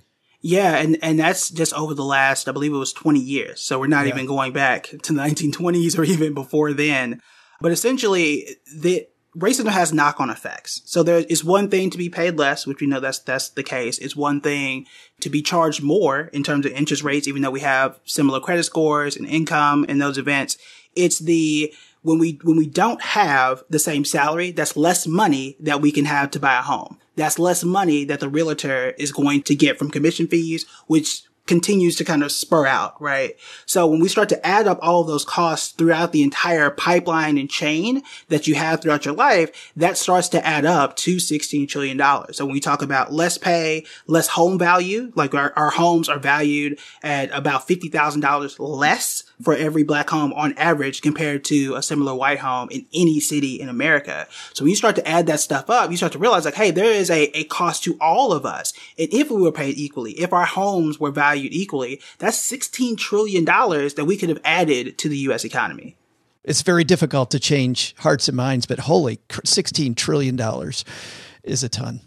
[0.42, 3.60] Yeah, and, and that's just over the last, I believe it was 20 years.
[3.62, 4.14] So we're not yeah.
[4.14, 7.22] even going back to the 1920s or even before then.
[7.60, 9.06] But essentially, the,
[9.40, 10.82] racism has knock-on effects.
[10.86, 13.64] So there is one thing to be paid less, which we know that's that's the
[13.64, 13.98] case.
[13.98, 14.86] It's one thing
[15.22, 18.64] to be charged more in terms of interest rates, even though we have similar credit
[18.64, 20.58] scores and income in those events.
[20.96, 25.82] It's the when we when we don't have the same salary, that's less money that
[25.82, 27.00] we can have to buy a home.
[27.16, 31.96] That's less money that the realtor is going to get from commission fees, which continues
[31.96, 33.36] to kind of spur out, right?
[33.66, 37.40] So when we start to add up all of those costs throughout the entire pipeline
[37.40, 41.68] and chain that you have throughout your life, that starts to add up to $16
[41.68, 42.00] trillion.
[42.34, 46.20] So when we talk about less pay, less home value, like our, our homes are
[46.20, 52.14] valued at about $50,000 less for every black home on average compared to a similar
[52.14, 54.28] white home in any city in America.
[54.54, 56.72] So when you start to add that stuff up, you start to realize like, hey,
[56.72, 58.74] there is a, a cost to all of us.
[58.98, 63.46] And if we were paid equally, if our homes were valued equally, that's $16 trillion
[63.46, 65.46] that we could have added to the U.S.
[65.46, 65.96] economy.
[66.44, 70.40] It's very difficult to change hearts and minds, but holy, $16 trillion
[71.44, 72.02] is a ton.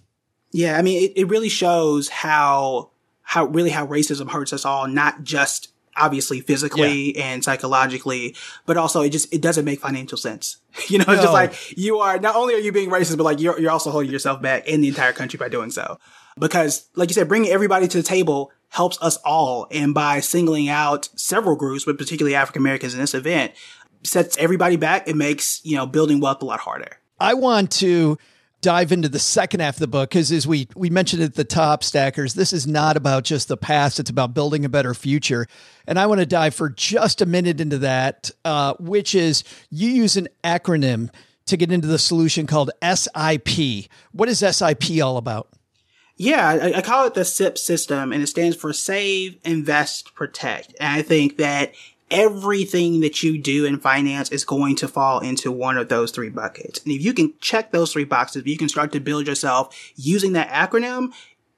[0.53, 0.77] Yeah.
[0.77, 2.91] I mean, it, it really shows how,
[3.23, 7.25] how really how racism hurts us all, not just obviously physically yeah.
[7.25, 8.35] and psychologically,
[8.67, 10.59] but also it just, it doesn't make financial sense.
[10.89, 11.23] You know, it's no.
[11.23, 13.91] just like you are, not only are you being racist, but like you're, you're also
[13.91, 15.99] holding yourself back in the entire country by doing so.
[16.39, 19.67] Because like you said, bringing everybody to the table helps us all.
[19.71, 23.53] And by singling out several groups, but particularly African Americans in this event,
[24.03, 25.09] sets everybody back.
[25.09, 26.97] It makes, you know, building wealth a lot harder.
[27.21, 28.19] I want to
[28.63, 31.45] dive into the second half of the book because as we we mentioned at the
[31.45, 35.47] top stackers this is not about just the past it's about building a better future.
[35.87, 39.91] And i want to dive for just a minute into that uh, which is you
[39.91, 41.11] use an acronym
[41.47, 45.49] to get into the solution called sip what is sip all about?
[46.17, 50.75] Yeah, I, I, call it the SIP system and it stands for save, invest, protect.
[50.79, 51.73] And I think that
[52.13, 56.29] everything that you do in finance is going to fall into one of those three
[56.29, 56.81] buckets.
[56.85, 60.35] And if you can check those three boxes, you can start to build yourself using
[60.35, 61.13] that acronym,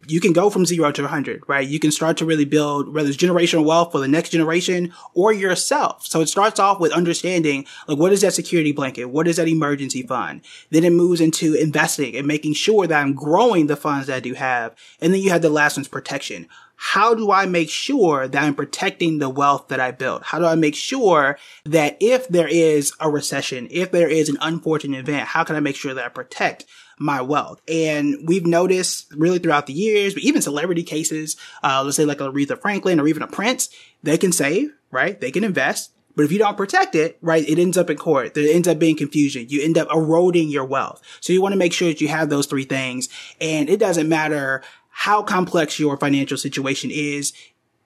[0.07, 1.66] you can go from zero to 100, right?
[1.66, 5.32] You can start to really build whether it's generational wealth for the next generation or
[5.32, 6.07] yourself.
[6.07, 9.07] So it starts off with understanding like what is that security blanket?
[9.07, 10.42] What is that emergency fund?
[10.70, 14.20] Then it moves into investing and making sure that I'm growing the funds that I
[14.20, 14.74] do have.
[15.00, 16.48] And then you have the last one's protection.
[16.77, 20.25] How do I make sure that I'm protecting the wealth that I built?
[20.25, 24.39] How do I make sure that if there is a recession, if there is an
[24.41, 26.66] unfortunate event, how can I make sure that I protect
[26.99, 27.61] my wealth.
[27.68, 32.18] And we've noticed really throughout the years, but even celebrity cases, uh, let's say like
[32.18, 33.68] Aretha Franklin or even a Prince,
[34.03, 35.20] they can save, right?
[35.20, 35.91] They can invest.
[36.16, 38.35] But if you don't protect it, right, it ends up in court.
[38.35, 39.47] There ends up being confusion.
[39.49, 41.03] You end up eroding your wealth.
[41.20, 43.09] So you want to make sure that you have those three things.
[43.41, 44.62] And it doesn't matter
[44.97, 47.32] how complex your financial situation is.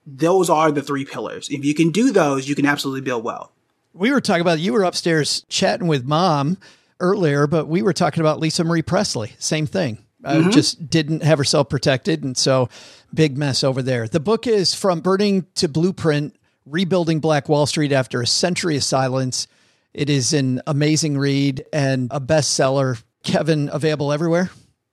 [0.05, 1.49] Those are the three pillars.
[1.49, 3.51] If you can do those, you can absolutely build wealth.
[3.93, 6.57] We were talking about, you were upstairs chatting with mom
[6.99, 9.33] earlier, but we were talking about Lisa Marie Presley.
[9.39, 9.97] Same thing.
[10.23, 10.49] Uh, mm-hmm.
[10.51, 12.23] just didn't have herself protected.
[12.23, 12.69] And so
[13.11, 14.07] big mess over there.
[14.07, 16.35] The book is From Burning to Blueprint
[16.65, 19.47] Rebuilding Black Wall Street After a Century of Silence.
[19.93, 23.01] It is an amazing read and a bestseller.
[23.23, 24.51] Kevin, available everywhere?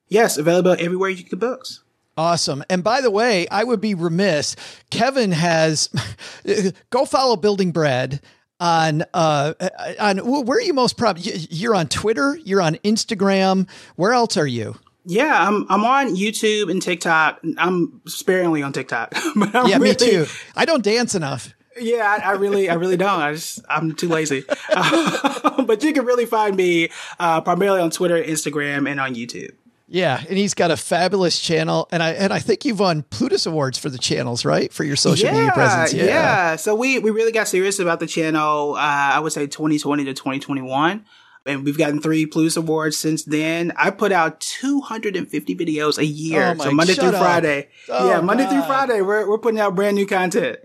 [0.08, 1.82] Yes, available everywhere you get books.
[2.16, 2.64] Awesome.
[2.70, 4.56] And by the way, I would be remiss.
[4.90, 5.90] Kevin has
[6.90, 8.20] go follow Building Bread
[8.58, 9.52] on uh
[10.00, 14.46] on where are you most proud you're on twitter you're on instagram where else are
[14.46, 14.74] you?
[15.04, 17.38] Yeah i'm i'm on youtube and tiktok.
[17.58, 20.26] I'm sparingly on tiktok but I'm yeah really, me too.
[20.54, 21.52] I don't dance enough.
[21.78, 23.20] Yeah I, I, really i really don't.
[23.20, 24.44] I just i'm too lazy.
[24.70, 26.88] Uh, but you can really find me
[27.20, 29.52] uh, primarily on twitter instagram and on youtube
[29.88, 33.46] yeah, and he's got a fabulous channel, and I and I think you've won Plutus
[33.46, 34.72] awards for the channels, right?
[34.72, 35.92] For your social yeah, media presence.
[35.92, 36.04] Yeah.
[36.04, 36.56] yeah.
[36.56, 38.74] So we we really got serious about the channel.
[38.74, 41.06] Uh, I would say 2020 to 2021,
[41.46, 43.72] and we've gotten three Plutus awards since then.
[43.76, 47.22] I put out 250 videos a year, oh so Monday through up.
[47.22, 47.68] Friday.
[47.88, 48.50] Oh yeah, Monday God.
[48.50, 50.58] through Friday, we're we're putting out brand new content.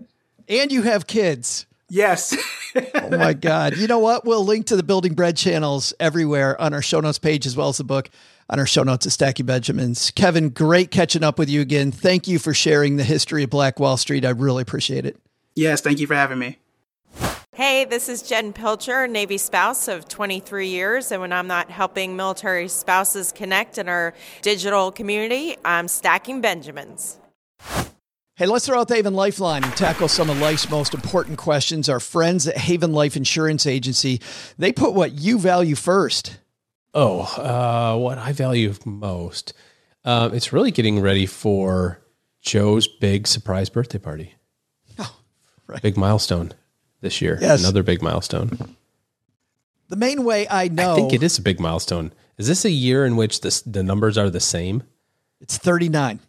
[0.48, 1.66] And you have kids.
[1.88, 2.34] Yes.
[2.94, 3.76] oh my God.
[3.76, 4.24] You know what?
[4.24, 7.68] We'll link to the Building Bread channels everywhere on our show notes page as well
[7.68, 8.08] as the book
[8.50, 10.10] on our show notes at Stacking Benjamins.
[10.10, 11.92] Kevin, great catching up with you again.
[11.92, 14.24] Thank you for sharing the history of Black Wall Street.
[14.24, 15.16] I really appreciate it.
[15.54, 16.58] Yes, thank you for having me.
[17.54, 21.12] Hey, this is Jen Pilcher, Navy spouse of 23 years.
[21.12, 27.18] And when I'm not helping military spouses connect in our digital community, I'm stacking Benjamins.
[28.36, 31.90] Hey, let's throw out the Haven Lifeline and tackle some of life's most important questions.
[31.90, 34.22] Our friends at Haven Life Insurance Agency,
[34.56, 36.38] they put what you value first.
[36.94, 39.54] Oh, uh, what I value most.
[40.04, 42.00] Um, it's really getting ready for
[42.40, 44.34] Joe's big surprise birthday party.
[44.98, 45.16] Oh,
[45.66, 45.80] right.
[45.80, 46.52] Big milestone
[47.00, 47.38] this year.
[47.40, 47.60] Yes.
[47.60, 48.76] Another big milestone.
[49.88, 50.92] The main way I know.
[50.92, 52.12] I think it is a big milestone.
[52.38, 54.82] Is this a year in which this, the numbers are the same?
[55.40, 56.20] It's 39.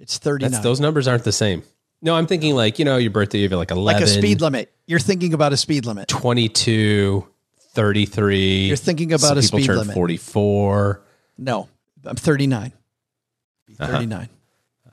[0.00, 0.50] It's 39.
[0.50, 1.62] That's, those numbers aren't the same.
[2.00, 4.00] No, I'm thinking like, you know, your birthday, you have like 11.
[4.00, 4.72] Like a speed limit.
[4.86, 6.08] You're thinking about a speed limit.
[6.08, 7.28] 22.
[7.72, 8.66] 33.
[8.66, 9.94] You're thinking about Some a speed limit.
[9.94, 11.02] 44.
[11.38, 11.68] No,
[12.04, 12.72] I'm 39.
[13.78, 14.12] 39.
[14.12, 14.26] Uh-huh.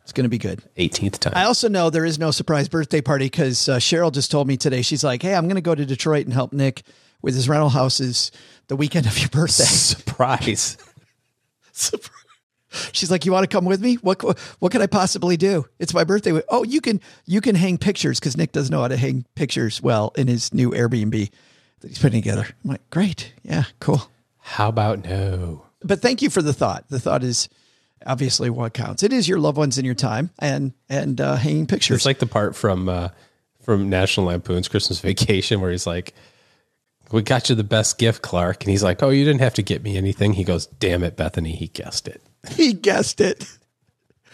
[0.03, 0.63] It's going to be good.
[0.77, 1.33] 18th time.
[1.35, 4.57] I also know there is no surprise birthday party because uh, Cheryl just told me
[4.57, 4.81] today.
[4.81, 6.81] She's like, "Hey, I'm going to go to Detroit and help Nick
[7.21, 8.31] with his rental houses
[8.69, 10.77] the weekend of your birthday." Surprise.
[11.73, 12.15] Surprise.
[12.91, 13.95] She's like, "You want to come with me?
[13.95, 14.23] What
[14.59, 15.67] what can I possibly do?
[15.77, 16.41] It's my birthday.
[16.49, 19.79] Oh, you can you can hang pictures because Nick doesn't know how to hang pictures
[19.79, 21.29] well in his new Airbnb
[21.81, 22.47] that he's putting together.
[22.63, 23.33] I'm like, great.
[23.43, 24.09] Yeah, cool.
[24.39, 25.65] How about no?
[25.81, 26.85] But thank you for the thought.
[26.89, 27.49] The thought is
[28.05, 29.03] obviously what counts.
[29.03, 31.97] It is your loved ones in your time and and uh, hanging pictures.
[31.97, 33.09] It's like the part from uh,
[33.61, 36.13] from National Lampoon's Christmas Vacation where he's like,
[37.11, 39.63] "We got you the best gift, Clark," and he's like, "Oh, you didn't have to
[39.63, 42.21] get me anything." He goes, "Damn it, Bethany, he guessed it.
[42.51, 43.45] He guessed it."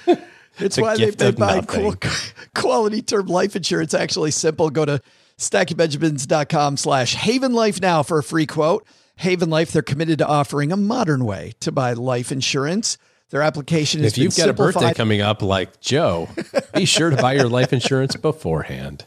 [0.57, 1.95] It's why they, they buy cool,
[2.55, 3.93] quality term life insurance.
[3.93, 4.69] Actually, simple.
[4.69, 5.01] Go to
[5.37, 8.85] stackingbenjamins.com slash Haven Life now for a free quote.
[9.17, 12.97] Haven Life, they're committed to offering a modern way to buy life insurance.
[13.29, 16.29] Their application is If you've got a birthday coming up like Joe,
[16.73, 19.05] be sure to buy your life insurance beforehand.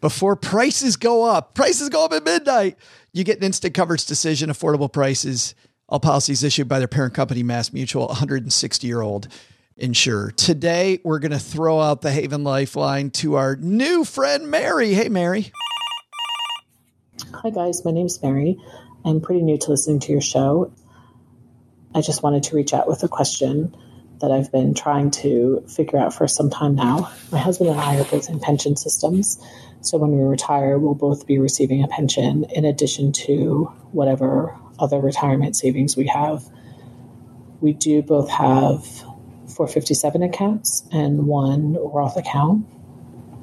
[0.00, 1.54] Before prices go up.
[1.54, 2.76] Prices go up at midnight.
[3.12, 5.54] You get an instant coverage decision, affordable prices.
[5.88, 9.28] All policies issued by their parent company, Mass Mutual, 160 year old
[9.76, 10.30] insurer.
[10.30, 14.92] Today, we're going to throw out the Haven Lifeline to our new friend, Mary.
[14.94, 15.52] Hey, Mary.
[17.32, 17.84] Hi, guys.
[17.84, 18.58] My name's Mary.
[19.04, 20.72] I'm pretty new to listening to your show.
[21.94, 23.76] I just wanted to reach out with a question
[24.20, 27.10] that I've been trying to figure out for some time now.
[27.30, 29.38] My husband and I are both in pension systems.
[29.80, 34.98] So when we retire, we'll both be receiving a pension in addition to whatever other
[34.98, 36.42] retirement savings we have.
[37.60, 38.86] We do both have
[39.54, 42.66] 457 accounts and one Roth account.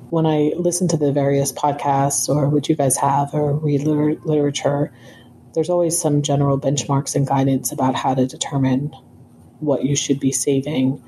[0.10, 4.20] When I listen to the various podcasts or what you guys have or read liter-
[4.26, 4.94] literature,
[5.54, 8.94] there's always some general benchmarks and guidance about how to determine
[9.60, 11.02] what you should be saving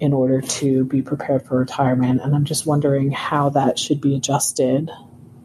[0.00, 2.20] in order to be prepared for retirement.
[2.22, 4.90] And I'm just wondering how that should be adjusted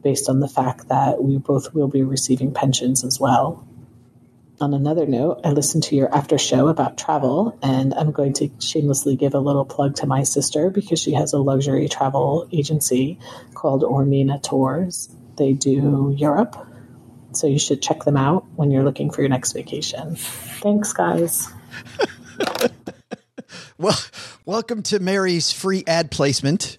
[0.03, 3.65] based on the fact that we both will be receiving pensions as well.
[4.63, 8.49] On another note, I listened to your after show about travel, and I'm going to
[8.61, 13.19] shamelessly give a little plug to my sister because she has a luxury travel agency
[13.55, 15.13] called Ormina Tours.
[15.35, 16.55] They do Europe,
[17.33, 20.15] so you should check them out when you're looking for your next vacation.
[20.15, 21.49] Thanks, guys.
[23.77, 23.99] well,
[24.45, 26.77] welcome to Mary's free ad placement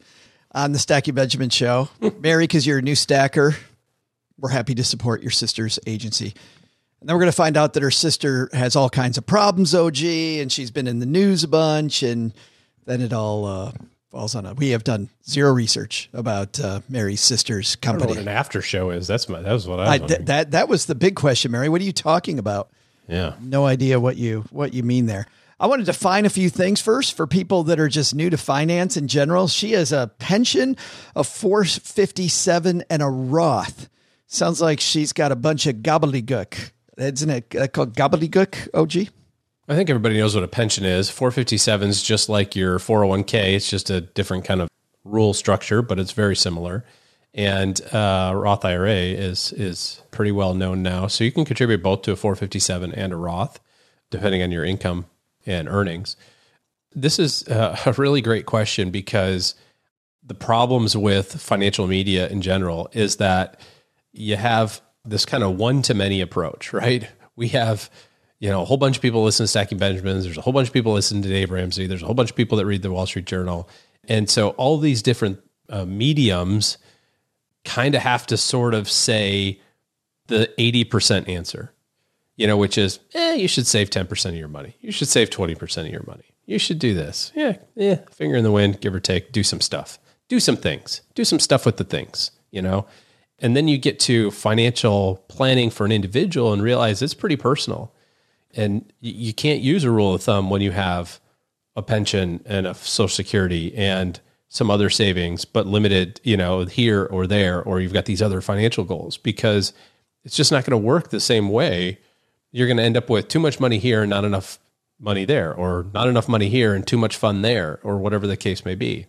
[0.52, 1.90] on the Stacking Benjamin show.
[2.18, 3.54] Mary, because you're a new stacker,
[4.38, 6.32] we're happy to support your sister's agency.
[7.04, 9.74] And then we're going to find out that her sister has all kinds of problems,
[9.74, 12.02] OG, and she's been in the news a bunch.
[12.02, 12.32] And
[12.86, 13.72] then it all uh,
[14.10, 14.56] falls on us.
[14.56, 18.08] We have done zero research about uh, Mary's sister's company.
[18.08, 19.06] what an after show is.
[19.06, 21.68] That's my, that was what I I, th- that that was the big question, Mary.
[21.68, 22.70] What are you talking about?
[23.06, 23.34] Yeah.
[23.38, 25.26] No idea what you what you mean there.
[25.60, 28.38] I want to define a few things first for people that are just new to
[28.38, 29.46] finance in general.
[29.46, 30.74] She has a pension
[31.14, 33.90] of 457 and a Roth.
[34.26, 36.70] Sounds like she's got a bunch of gobbledygook.
[36.96, 39.08] Isn't it called gobbledygook, OG?
[39.66, 41.08] I think everybody knows what a pension is.
[41.08, 43.54] 457 is just like your 401k.
[43.54, 44.68] It's just a different kind of
[45.04, 46.84] rule structure, but it's very similar.
[47.32, 51.06] And uh, Roth IRA is is pretty well known now.
[51.08, 53.58] So you can contribute both to a 457 and a Roth,
[54.10, 55.06] depending on your income
[55.46, 56.16] and earnings.
[56.94, 59.54] This is a really great question because
[60.22, 63.60] the problems with financial media in general is that
[64.12, 67.08] you have this kind of one to many approach, right?
[67.36, 67.90] We have,
[68.38, 70.24] you know, a whole bunch of people listen to Stacking Benjamins.
[70.24, 71.86] There's a whole bunch of people listen to Dave Ramsey.
[71.86, 73.68] There's a whole bunch of people that read the Wall Street Journal.
[74.08, 76.78] And so all these different uh, mediums
[77.64, 79.60] kind of have to sort of say
[80.26, 81.72] the 80% answer,
[82.36, 84.76] you know, which is, eh, you should save 10% of your money.
[84.80, 86.24] You should save 20% of your money.
[86.46, 87.32] You should do this.
[87.34, 87.56] Yeah.
[87.74, 88.00] Yeah.
[88.10, 89.98] Finger in the wind, give or take, do some stuff,
[90.28, 92.86] do some things, do some stuff with the things, you know?
[93.38, 97.92] And then you get to financial planning for an individual and realize it's pretty personal.
[98.54, 101.20] And you can't use a rule of thumb when you have
[101.76, 107.04] a pension and a social security and some other savings, but limited, you know, here
[107.06, 109.72] or there, or you've got these other financial goals because
[110.22, 111.98] it's just not going to work the same way.
[112.52, 114.60] You're going to end up with too much money here and not enough
[115.00, 118.36] money there, or not enough money here and too much fun there, or whatever the
[118.36, 119.06] case may be.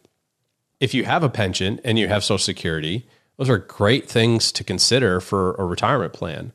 [0.79, 3.07] If you have a pension and you have social security,
[3.37, 6.53] those are great things to consider for a retirement plan.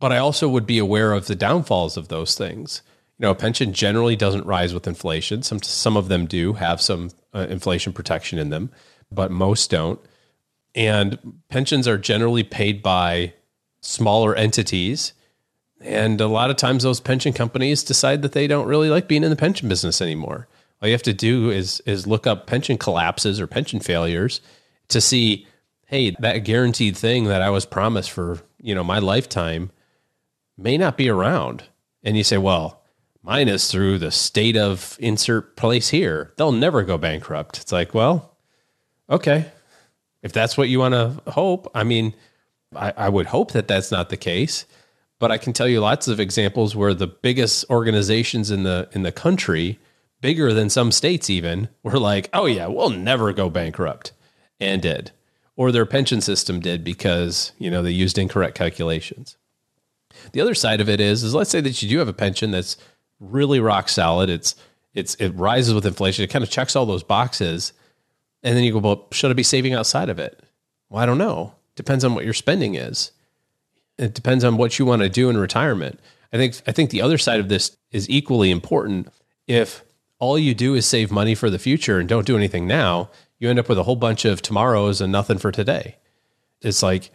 [0.00, 2.82] But I also would be aware of the downfalls of those things.
[3.18, 5.42] You know, a pension generally doesn't rise with inflation.
[5.42, 8.70] Some some of them do have some uh, inflation protection in them,
[9.12, 10.00] but most don't.
[10.74, 13.34] And pensions are generally paid by
[13.82, 15.12] smaller entities.
[15.80, 19.24] And a lot of times those pension companies decide that they don't really like being
[19.24, 20.48] in the pension business anymore.
[20.80, 24.40] All you have to do is is look up pension collapses or pension failures
[24.92, 25.46] to see,
[25.86, 29.70] hey, that guaranteed thing that I was promised for, you know, my lifetime
[30.56, 31.64] may not be around.
[32.02, 32.82] And you say, well,
[33.22, 36.32] mine is through the state of insert place here.
[36.36, 37.58] They'll never go bankrupt.
[37.58, 38.36] It's like, well,
[39.08, 39.50] okay.
[40.22, 42.14] If that's what you want to hope, I mean,
[42.74, 44.66] I, I would hope that that's not the case.
[45.18, 49.02] But I can tell you lots of examples where the biggest organizations in the in
[49.04, 49.78] the country,
[50.20, 54.10] bigger than some states even, were like, "Oh yeah, we'll never go bankrupt."
[54.60, 55.10] And did,
[55.56, 59.36] or their pension system did because you know they used incorrect calculations.
[60.32, 62.50] The other side of it is, is let's say that you do have a pension
[62.50, 62.76] that's
[63.20, 64.28] really rock solid.
[64.30, 64.54] It's
[64.94, 66.24] it's it rises with inflation.
[66.24, 67.72] It kind of checks all those boxes,
[68.42, 70.42] and then you go, well, should I be saving outside of it?
[70.88, 71.54] Well, I don't know.
[71.74, 73.12] Depends on what your spending is.
[73.98, 76.00] It depends on what you want to do in retirement.
[76.32, 79.08] I think I think the other side of this is equally important.
[79.46, 79.84] If
[80.18, 83.10] all you do is save money for the future and don't do anything now,
[83.42, 85.96] you end up with a whole bunch of tomorrows and nothing for today.
[86.60, 87.10] It's like,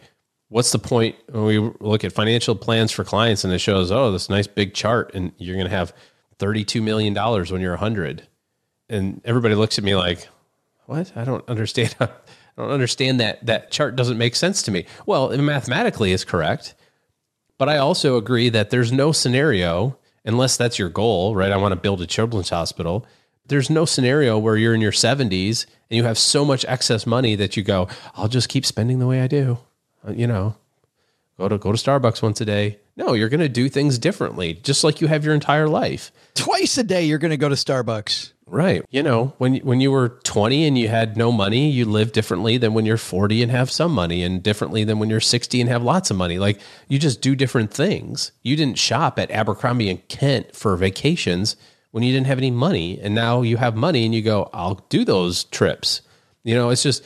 [0.48, 4.12] what's the point when we look at financial plans for clients and it shows, oh,
[4.12, 5.94] this nice big chart and you're going to have
[6.38, 8.28] $32 million when you're 100.
[8.90, 10.28] And everybody looks at me like,
[10.84, 11.10] what?
[11.16, 11.96] I don't understand.
[11.98, 12.08] I
[12.58, 14.84] don't understand that that chart doesn't make sense to me.
[15.06, 16.74] Well, mathematically is correct.
[17.56, 21.52] But I also agree that there's no scenario, unless that's your goal, right?
[21.52, 23.06] I want to build a children's hospital
[23.48, 27.34] there's no scenario where you're in your 70s and you have so much excess money
[27.36, 29.58] that you go, I'll just keep spending the way I do.
[30.06, 30.56] Uh, you know,
[31.38, 32.78] go to go to Starbucks once a day.
[32.96, 36.10] No, you're going to do things differently, just like you have your entire life.
[36.34, 38.32] Twice a day, you're going to go to Starbucks.
[38.50, 38.82] Right.
[38.90, 42.56] You know, when when you were 20 and you had no money, you live differently
[42.56, 45.68] than when you're 40 and have some money and differently than when you're 60 and
[45.68, 46.38] have lots of money.
[46.38, 46.58] Like
[46.88, 48.32] you just do different things.
[48.42, 51.56] You didn't shop at Abercrombie and Kent for vacations
[51.90, 54.84] when you didn't have any money and now you have money and you go, "I'll
[54.88, 56.02] do those trips."
[56.44, 57.04] You know, it's just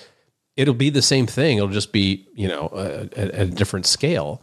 [0.56, 1.56] it'll be the same thing.
[1.56, 2.68] It'll just be, you know,
[3.16, 4.42] at a different scale.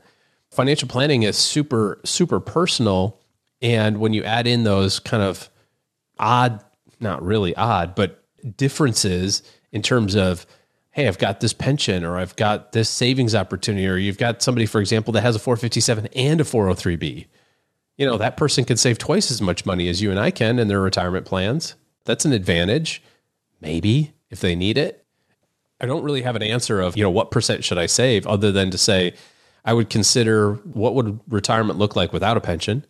[0.51, 3.19] Financial planning is super super personal
[3.61, 5.49] and when you add in those kind of
[6.17, 6.63] odd
[6.99, 8.23] not really odd, but
[8.57, 10.45] differences in terms of,
[10.91, 14.65] hey, I've got this pension or I've got this savings opportunity, or you've got somebody,
[14.65, 17.27] for example, that has a 457 and a 403b.
[17.99, 20.57] You know, that person can save twice as much money as you and I can
[20.57, 21.75] in their retirement plans.
[22.05, 23.03] That's an advantage,
[23.59, 25.05] maybe, if they need it.
[25.81, 28.53] I don't really have an answer of, you know, what percent should I save other
[28.53, 29.15] than to say,
[29.65, 32.85] I would consider what would retirement look like without a pension.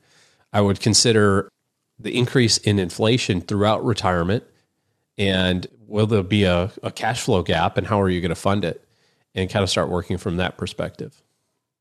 [0.54, 1.50] I would consider
[1.98, 4.44] the increase in inflation throughout retirement
[5.18, 8.36] and will there be a, a cash flow gap and how are you going to
[8.36, 8.86] fund it
[9.34, 11.24] and kind of start working from that perspective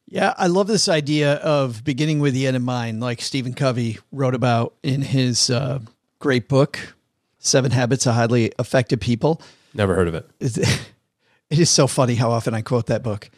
[0.09, 3.99] yeah i love this idea of beginning with the end in mind like stephen covey
[4.13, 5.79] wrote about in his uh,
[6.19, 6.95] great book
[7.39, 9.41] seven habits of highly effective people
[9.75, 13.31] never heard of it it is so funny how often i quote that book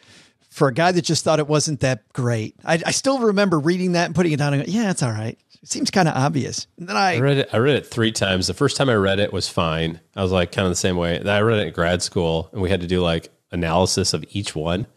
[0.49, 3.93] for a guy that just thought it wasn't that great I, I still remember reading
[3.93, 6.15] that and putting it down and go, yeah it's all right it seems kind of
[6.15, 6.65] obvious.
[6.77, 7.49] And then I, I, read it.
[7.53, 8.47] I read it three times.
[8.47, 9.99] The first time I read it was fine.
[10.15, 11.19] I was like kind of the same way.
[11.19, 14.25] Then I read it in grad school, and we had to do like analysis of
[14.29, 14.87] each one,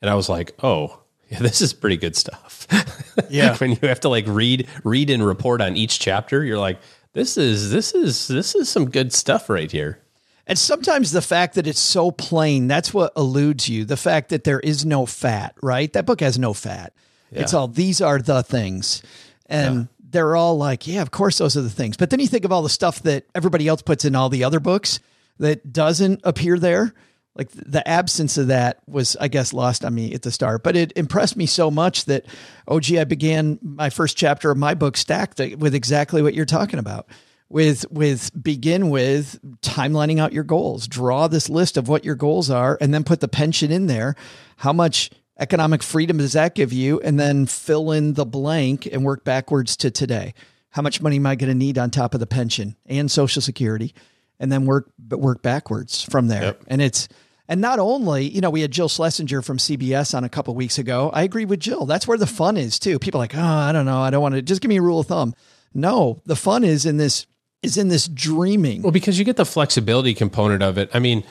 [0.00, 1.00] and I was like, oh.
[1.28, 2.66] Yeah, this is pretty good stuff.
[3.30, 3.56] Yeah.
[3.58, 6.80] when you have to like read read and report on each chapter, you're like,
[7.12, 10.00] this is this is this is some good stuff right here.
[10.48, 13.84] And sometimes the fact that it's so plain, that's what eludes you.
[13.84, 15.92] The fact that there is no fat, right?
[15.92, 16.92] That book has no fat.
[17.30, 17.42] Yeah.
[17.42, 19.00] It's all these are the things.
[19.46, 21.96] And yeah they're all like, yeah, of course, those are the things.
[21.96, 24.44] But then you think of all the stuff that everybody else puts in all the
[24.44, 25.00] other books
[25.38, 26.94] that doesn't appear there.
[27.36, 30.62] Like the absence of that was, I guess, lost on me at the start.
[30.62, 32.26] But it impressed me so much that,
[32.68, 36.44] oh, gee, I began my first chapter of my book stacked with exactly what you're
[36.44, 37.08] talking about.
[37.50, 42.50] With with begin with timelining out your goals, draw this list of what your goals
[42.50, 44.16] are, and then put the pension in there.
[44.56, 47.00] How much economic freedom does that give you?
[47.00, 50.34] And then fill in the blank and work backwards to today.
[50.70, 53.42] How much money am I going to need on top of the pension and Social
[53.42, 53.94] Security?
[54.40, 56.42] And then work but work backwards from there.
[56.42, 56.64] Yep.
[56.66, 57.08] And it's
[57.48, 60.78] and not only, you know, we had Jill Schlesinger from CBS on a couple weeks
[60.78, 61.10] ago.
[61.12, 61.84] I agree with Jill.
[61.86, 62.98] That's where the fun is too.
[62.98, 64.42] People like, oh, I don't know, I don't want to.
[64.42, 65.34] Just give me a rule of thumb.
[65.74, 67.26] No, the fun is in this
[67.62, 68.82] is in this dreaming.
[68.82, 70.90] Well, because you get the flexibility component of it.
[70.94, 71.24] I mean,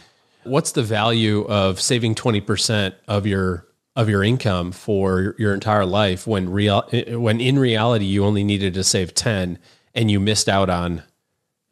[0.43, 5.85] what's the value of saving twenty percent of your of your income for your entire
[5.85, 9.59] life when real when in reality you only needed to save 10
[9.93, 11.03] and you missed out on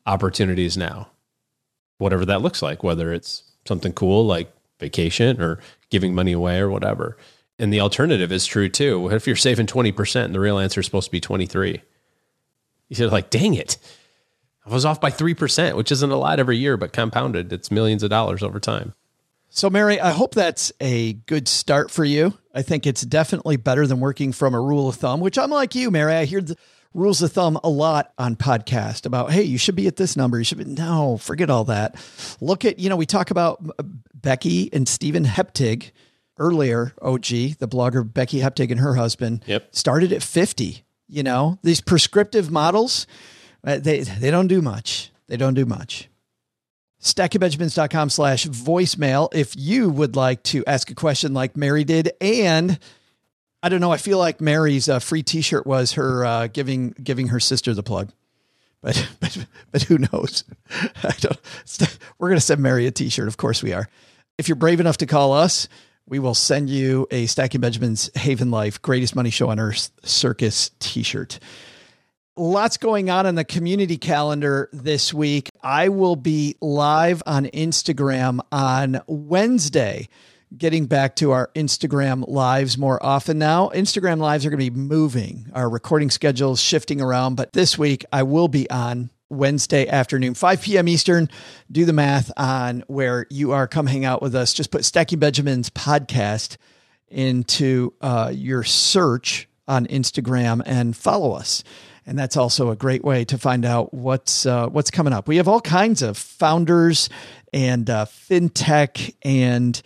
[0.06, 1.10] opportunities now
[1.98, 5.60] whatever that looks like whether it's something cool like vacation or
[5.90, 7.18] giving money away or whatever.
[7.60, 9.00] And the alternative is true too.
[9.00, 11.82] What if you're saving 20% and the real answer is supposed to be 23
[12.90, 13.78] you're like dang it.
[14.66, 18.04] I was off by 3% which isn't a lot every year but compounded it's millions
[18.04, 18.94] of dollars over time.
[19.54, 22.38] So, Mary, I hope that's a good start for you.
[22.56, 25.76] I think it's definitely better than working from a rule of thumb, which I'm like
[25.76, 26.14] you, Mary.
[26.14, 26.56] I hear the
[26.94, 30.38] rules of thumb a lot on podcast about, hey, you should be at this number.
[30.38, 31.96] You should be, no, forget all that.
[32.42, 33.64] Look at, you know, we talk about
[34.14, 35.92] Becky and Stephen Heptig
[36.38, 37.26] earlier, OG,
[37.60, 39.74] the blogger Becky Heptig and her husband yep.
[39.74, 40.84] started at 50.
[41.08, 43.06] You know, these prescriptive models,
[43.66, 45.12] uh, they, they don't do much.
[45.28, 46.10] They don't do much
[47.02, 52.12] stackingbenjamins.com slash voicemail if you would like to ask a question like Mary did.
[52.22, 52.78] And
[53.64, 57.28] I don't know, I feel like Mary's uh, free t-shirt was her uh, giving giving
[57.28, 58.12] her sister the plug.
[58.82, 60.44] But but but who knows?
[61.04, 61.40] I don't
[62.18, 63.88] we're gonna send Mary a t-shirt, of course we are.
[64.38, 65.68] If you're brave enough to call us,
[66.08, 70.72] we will send you a Stacking Benjamins Haven Life Greatest Money Show on Earth Circus
[70.80, 71.40] t-shirt
[72.38, 75.50] lots going on in the community calendar this week.
[75.62, 80.08] I will be live on Instagram on Wednesday.
[80.58, 83.70] Getting back to our Instagram lives more often now.
[83.70, 85.50] Instagram lives are going to be moving.
[85.54, 90.34] Our recording schedule is shifting around, but this week I will be on Wednesday afternoon,
[90.34, 90.90] 5 p.m.
[90.90, 91.30] Eastern.
[91.72, 93.66] Do the math on where you are.
[93.66, 94.52] Come hang out with us.
[94.52, 96.58] Just put Stacking Benjamins podcast
[97.08, 101.64] into uh, your search on Instagram and follow us
[102.06, 105.28] and that's also a great way to find out what's uh, what's coming up.
[105.28, 107.10] We have all kinds of founders
[107.54, 109.80] and uh, fintech and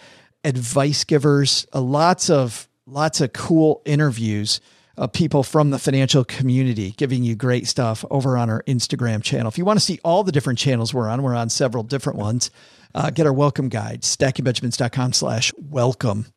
[0.45, 1.65] advice givers.
[1.73, 4.61] Uh, lots of lots of cool interviews.
[4.97, 9.47] uh, people from the financial community giving you great stuff over on our Instagram channel.
[9.47, 12.17] If you want to see all the different channels we're on, we're on several different
[12.17, 12.51] ones.
[12.93, 16.27] Uh, get our welcome guide, stackingbenjamins.com slash welcome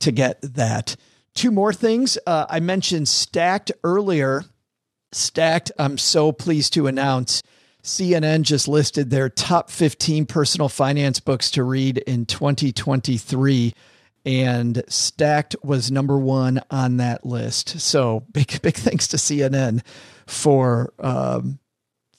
[0.00, 0.96] to get that.
[1.34, 2.16] Two more things.
[2.26, 4.44] Uh, I mentioned Stacked earlier.
[5.12, 7.42] Stacked, I'm so pleased to announce
[7.82, 13.74] CNN just listed their top 15 personal finance books to read in 2023
[14.24, 17.80] and Stacked was number one on that list.
[17.80, 19.82] So big, big thanks to CNN
[20.26, 21.58] for um,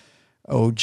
[0.49, 0.81] OG.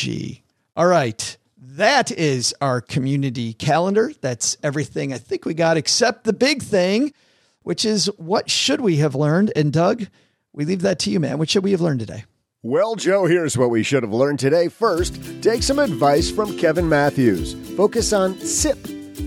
[0.76, 1.38] All right.
[1.60, 4.12] That is our community calendar.
[4.20, 7.14] That's everything I think we got except the big thing,
[7.62, 9.54] which is what should we have learned?
[9.56, 10.08] And Doug,
[10.52, 11.38] we leave that to you, man.
[11.38, 12.26] What should we have learned today?
[12.68, 14.68] Well, Joe, here's what we should have learned today.
[14.68, 17.54] First, take some advice from Kevin Matthews.
[17.78, 18.78] Focus on SIP,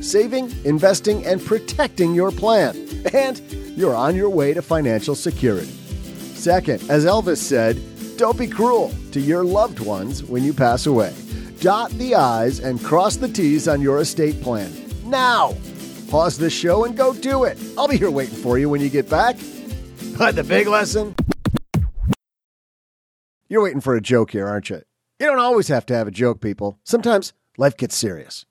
[0.03, 2.77] saving, investing, and protecting your plan.
[3.15, 3.41] And
[3.79, 5.73] you're on your way to financial security.
[6.35, 7.81] Second, as Elvis said,
[8.19, 11.15] don't be cruel to your loved ones when you pass away.
[11.61, 14.71] Dot the I's and cross the T's on your estate plan.
[15.07, 15.57] Now!
[16.11, 17.59] Pause this show and go do it.
[17.79, 19.37] I'll be here waiting for you when you get back.
[20.19, 21.15] But the big lesson
[23.51, 24.81] you're waiting for a joke here, aren't you?
[25.19, 26.79] You don't always have to have a joke, people.
[26.85, 28.47] Sometimes life gets serious.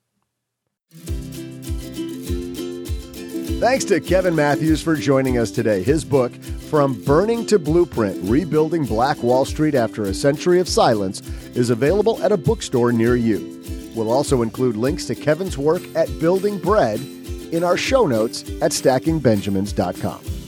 [3.60, 5.82] Thanks to Kevin Matthews for joining us today.
[5.82, 11.20] His book, From Burning to Blueprint Rebuilding Black Wall Street After a Century of Silence,
[11.54, 13.62] is available at a bookstore near you.
[13.94, 17.00] We'll also include links to Kevin's work at Building Bread
[17.52, 20.39] in our show notes at stackingbenjamins.com.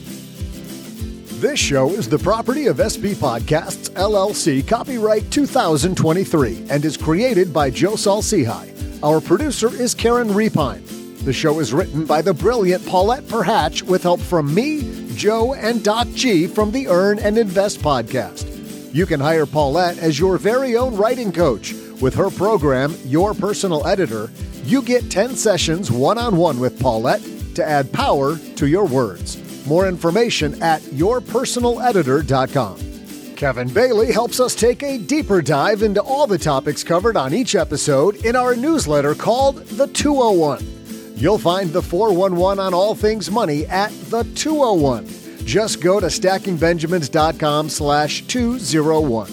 [1.43, 7.69] This show is the property of SB Podcasts, LLC, copyright 2023, and is created by
[7.69, 9.03] Joe Saul-Sehy.
[9.03, 10.85] Our producer is Karen Repine.
[11.25, 15.83] The show is written by the brilliant Paulette Perhach with help from me, Joe, and
[15.83, 18.95] Doc G from the Earn and Invest podcast.
[18.95, 21.73] You can hire Paulette as your very own writing coach.
[21.99, 24.31] With her program, Your Personal Editor,
[24.63, 27.21] you get 10 sessions one on one with Paulette
[27.55, 29.42] to add power to your words.
[29.65, 33.35] More information at yourpersonaleditor.com.
[33.35, 37.55] Kevin Bailey helps us take a deeper dive into all the topics covered on each
[37.55, 41.15] episode in our newsletter called The 201.
[41.15, 45.07] You'll find the 411 on all things money at The 201.
[45.45, 49.27] Just go to stackingbenjamins.com slash 201.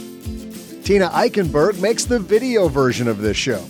[0.82, 3.65] Tina Eichenberg makes the video version of this show.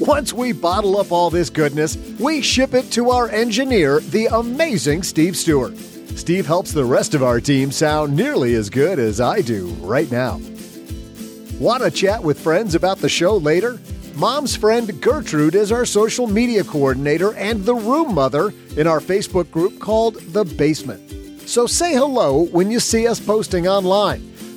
[0.00, 5.02] Once we bottle up all this goodness, we ship it to our engineer, the amazing
[5.02, 5.74] Steve Stewart.
[6.14, 10.10] Steve helps the rest of our team sound nearly as good as I do right
[10.12, 10.38] now.
[11.58, 13.78] Want to chat with friends about the show later?
[14.14, 19.50] Mom's friend Gertrude is our social media coordinator and the room mother in our Facebook
[19.50, 21.48] group called The Basement.
[21.48, 24.35] So say hello when you see us posting online.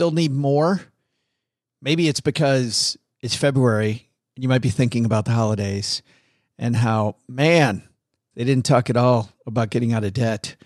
[0.00, 0.80] Still need more?
[1.82, 6.00] Maybe it's because it's February and you might be thinking about the holidays
[6.58, 7.82] and how, man,
[8.34, 10.56] they didn't talk at all about getting out of debt.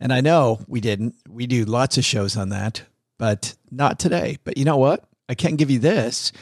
[0.00, 1.14] And I know we didn't.
[1.28, 2.82] We do lots of shows on that,
[3.16, 4.38] but not today.
[4.42, 5.04] But you know what?
[5.28, 6.32] I can give you this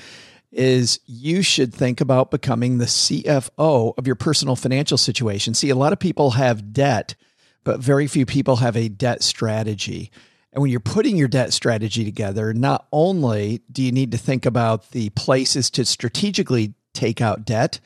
[0.50, 5.52] is you should think about becoming the CFO of your personal financial situation.
[5.52, 7.14] See, a lot of people have debt,
[7.62, 10.10] but very few people have a debt strategy.
[10.56, 14.46] And when you're putting your debt strategy together, not only do you need to think
[14.46, 17.78] about the places to strategically take out debt,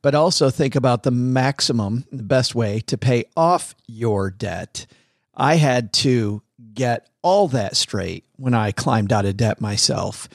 [0.00, 4.86] but also think about the maximum, the best way to pay off your debt.
[5.34, 6.40] I had to
[6.72, 10.26] get all that straight when I climbed out of debt myself.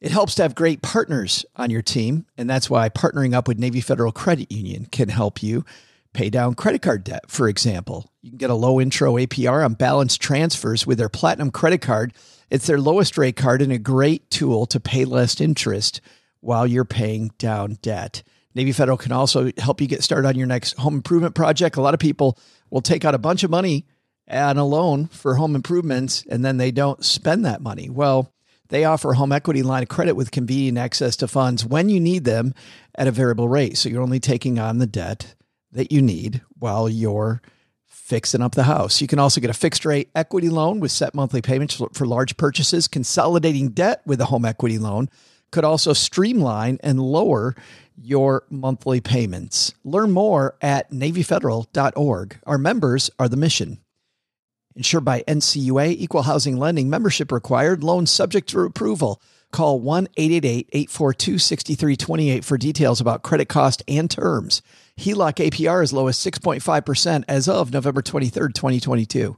[0.00, 3.60] It helps to have great partners on your team, and that's why partnering up with
[3.60, 5.64] Navy Federal Credit Union can help you
[6.12, 8.10] pay down credit card debt, for example.
[8.22, 12.12] You can get a low intro APR on balance transfers with their Platinum credit card.
[12.50, 16.00] It's their lowest rate card and a great tool to pay less interest
[16.40, 18.22] while you're paying down debt.
[18.54, 21.76] Navy Federal can also help you get started on your next home improvement project.
[21.76, 22.36] A lot of people
[22.70, 23.86] will take out a bunch of money
[24.28, 27.88] on a loan for home improvements and then they don't spend that money.
[27.88, 28.32] Well,
[28.68, 32.00] they offer a home equity line of credit with convenient access to funds when you
[32.00, 32.54] need them
[32.94, 33.76] at a variable rate.
[33.76, 35.34] So you're only taking on the debt
[35.72, 37.40] that you need while you're
[37.86, 39.00] fixing up the house.
[39.00, 42.36] You can also get a fixed rate equity loan with set monthly payments for large
[42.36, 42.88] purchases.
[42.88, 45.08] Consolidating debt with a home equity loan
[45.52, 47.54] could also streamline and lower
[47.96, 49.74] your monthly payments.
[49.84, 52.38] Learn more at NavyFederal.org.
[52.46, 53.78] Our members are the mission.
[54.76, 59.20] Insured by NCUA, Equal Housing Lending, membership required, loans subject to approval.
[59.52, 64.62] Call 1 888 842 6328 for details about credit cost and terms.
[65.00, 69.34] HELOC APR as low as 6.5% as of November 23rd, 2022.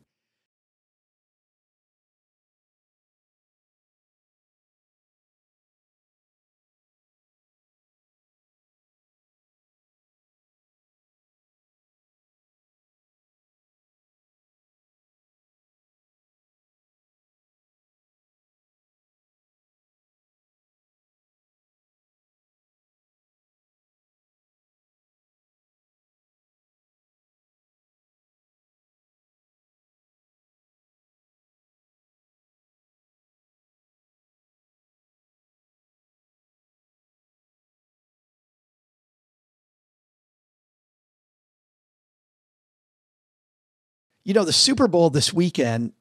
[44.24, 45.92] You know, the Super Bowl this weekend,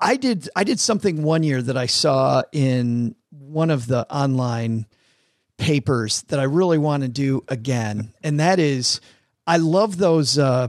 [0.00, 4.86] I did I did something one year that I saw in one of the online
[5.56, 8.12] papers that I really want to do again.
[8.22, 9.00] And that is
[9.46, 10.68] I love those uh,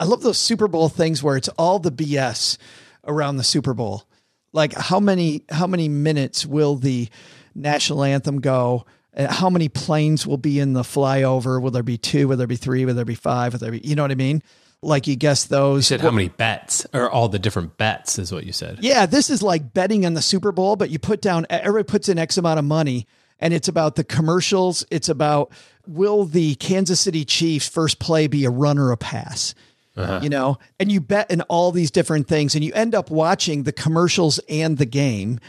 [0.00, 2.58] I love those Super Bowl things where it's all the BS
[3.04, 4.04] around the Super Bowl.
[4.52, 7.08] Like how many how many minutes will the
[7.54, 8.84] national anthem go?
[9.16, 11.60] How many planes will be in the flyover?
[11.60, 12.28] Will there be two?
[12.28, 12.84] Will there be three?
[12.84, 13.52] Will there be five?
[13.52, 14.42] Will there be you know what I mean?
[14.82, 15.90] Like you guess those.
[15.90, 18.78] You said how many bets or all the different bets is what you said.
[18.80, 22.08] Yeah, this is like betting on the Super Bowl, but you put down everybody puts
[22.08, 23.06] in X amount of money
[23.40, 24.84] and it's about the commercials.
[24.90, 25.52] It's about
[25.86, 29.54] will the Kansas City Chiefs first play be a run or a pass?
[29.96, 30.20] Uh-huh.
[30.22, 33.64] You know, and you bet in all these different things, and you end up watching
[33.64, 35.40] the commercials and the game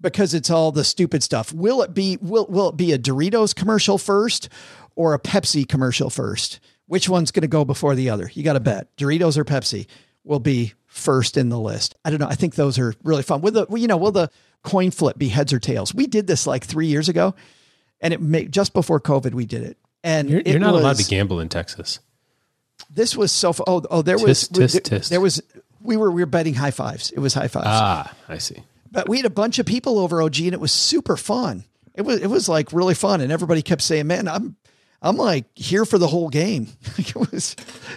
[0.00, 1.52] because it's all the stupid stuff.
[1.52, 4.48] Will it be will will it be a Doritos commercial first
[4.96, 6.58] or a Pepsi commercial first?
[6.92, 8.30] Which one's going to go before the other?
[8.34, 9.86] You got to bet Doritos or Pepsi
[10.24, 11.94] will be first in the list.
[12.04, 12.26] I don't know.
[12.28, 13.40] I think those are really fun.
[13.40, 14.30] Will the you know will the
[14.62, 15.94] coin flip be heads or tails?
[15.94, 17.34] We did this like three years ago,
[18.02, 19.32] and it made just before COVID.
[19.32, 22.00] We did it, and you're, you're not was, allowed to gamble in Texas.
[22.90, 23.54] This was so.
[23.66, 25.42] Oh, oh, there was tisk, tisk, there, there was
[25.80, 27.10] we were we were betting high fives.
[27.10, 27.68] It was high fives.
[27.68, 28.62] Ah, I see.
[28.90, 31.64] But we had a bunch of people over OG, and it was super fun.
[31.94, 34.56] It was it was like really fun, and everybody kept saying, "Man, I'm
[35.02, 36.68] I'm like here for the whole game.
[36.96, 37.56] it was,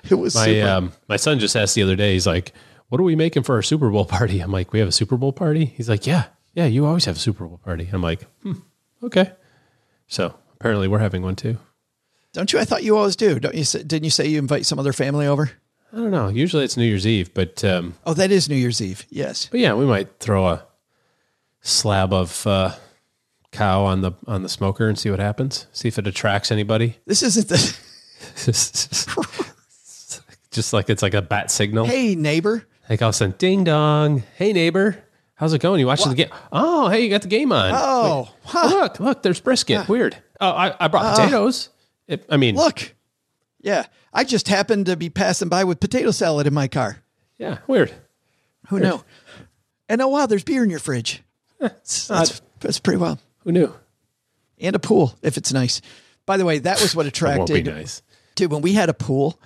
[0.10, 0.36] it was.
[0.36, 2.14] My um, my son just asked the other day.
[2.14, 2.54] He's like,
[2.90, 5.16] "What are we making for our Super Bowl party?" I'm like, "We have a Super
[5.16, 8.24] Bowl party." He's like, "Yeah, yeah, you always have a Super Bowl party." I'm like,
[8.42, 8.54] hmm,
[9.04, 9.32] "Okay."
[10.08, 11.58] So apparently, we're having one too.
[12.34, 12.60] Don't you?
[12.60, 13.40] I thought you always do.
[13.40, 13.64] Don't you?
[13.64, 15.52] Say, didn't you say you invite some other family over?
[15.94, 16.28] I don't know.
[16.28, 19.06] Usually it's New Year's Eve, but um, oh, that is New Year's Eve.
[19.10, 19.48] Yes.
[19.50, 20.66] But yeah, we might throw a
[21.62, 22.76] slab of uh,
[23.56, 25.68] cow on the on the smoker and see what happens.
[25.72, 26.98] See if it attracts anybody.
[27.06, 27.78] This isn't the.
[30.52, 31.86] Just like it's like a bat signal.
[31.86, 32.66] Hey neighbor.
[32.90, 34.24] Like all of a sudden, ding dong.
[34.36, 34.98] Hey neighbor,
[35.36, 35.80] how's it going?
[35.80, 36.30] You watching the game?
[36.52, 37.72] Oh, hey, you got the game on.
[37.74, 38.62] Oh, huh.
[38.64, 39.88] Oh, look, look, there's brisket.
[39.90, 40.18] Weird.
[40.40, 41.70] Oh, I, I brought potatoes.
[42.08, 42.94] It, I mean, look.
[43.62, 47.02] Yeah, I just happened to be passing by with potato salad in my car.
[47.38, 47.92] Yeah, weird.
[48.70, 49.04] Who knew?
[49.90, 51.22] And oh wow, there's beer in your fridge.
[51.60, 53.20] That's, that's, that's pretty wild.
[53.46, 53.74] Who knew?
[54.60, 55.82] And a pool if it's nice.
[56.26, 58.02] By the way, that was what That attracted be nice.
[58.36, 59.40] Dude, when we had a pool,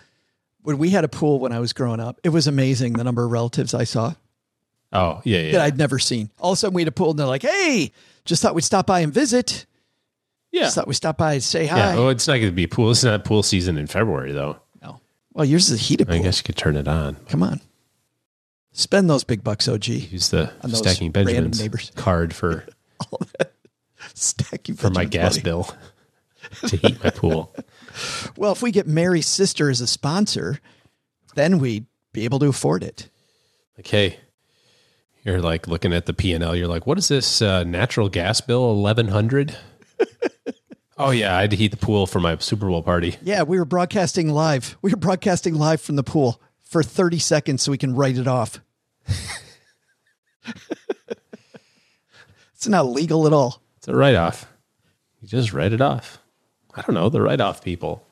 [0.61, 3.23] when we had a pool when I was growing up, it was amazing the number
[3.23, 4.15] of relatives I saw
[4.91, 6.31] Oh yeah, yeah, that I'd never seen.
[6.39, 7.91] All of a sudden we had a pool and they're like, hey,
[8.25, 9.65] just thought we'd stop by and visit.
[10.51, 10.63] yeah.
[10.63, 11.77] Just thought we'd stop by and say hi.
[11.77, 11.95] yeah.
[11.95, 12.89] Oh, it's not going to be pool.
[12.91, 14.57] It's not pool season in February though.
[14.81, 14.99] no.
[15.33, 17.17] Well, yours is a heated I guess you could turn it on.
[17.27, 17.61] Come on.
[18.71, 19.87] Spend those big bucks, OG.
[19.87, 21.91] Use the stacking Benjamins neighbors.
[21.95, 22.65] card for
[24.19, 25.43] Stacking for my gas money.
[25.43, 25.75] bill
[26.67, 27.55] to heat my pool.
[28.35, 30.59] Well, if we get Mary's sister as a sponsor,
[31.35, 33.09] then we'd be able to afford it.
[33.77, 34.19] Like, hey,
[35.23, 36.55] you're like looking at the P and L.
[36.55, 38.71] You're like, what is this uh, natural gas bill?
[38.71, 39.55] Eleven hundred.
[40.97, 43.15] oh yeah, I had to heat the pool for my Super Bowl party.
[43.21, 44.77] Yeah, we were broadcasting live.
[44.81, 48.27] We were broadcasting live from the pool for 30 seconds so we can write it
[48.27, 48.61] off.
[52.53, 53.61] it's not legal at all.
[53.79, 54.51] It's a write off.
[55.21, 56.19] You just write it off.
[56.75, 58.05] I don't know the write off people.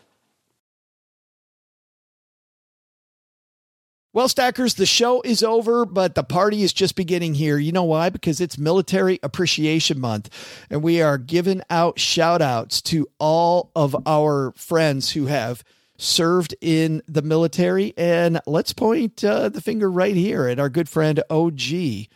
[4.13, 7.57] Well, Stackers, the show is over, but the party is just beginning here.
[7.57, 8.09] You know why?
[8.09, 10.29] Because it's Military Appreciation Month,
[10.69, 15.65] and we are giving out shout outs to all of our friends who have
[15.97, 17.93] served in the military.
[17.97, 22.07] And let's point uh, the finger right here at our good friend OG,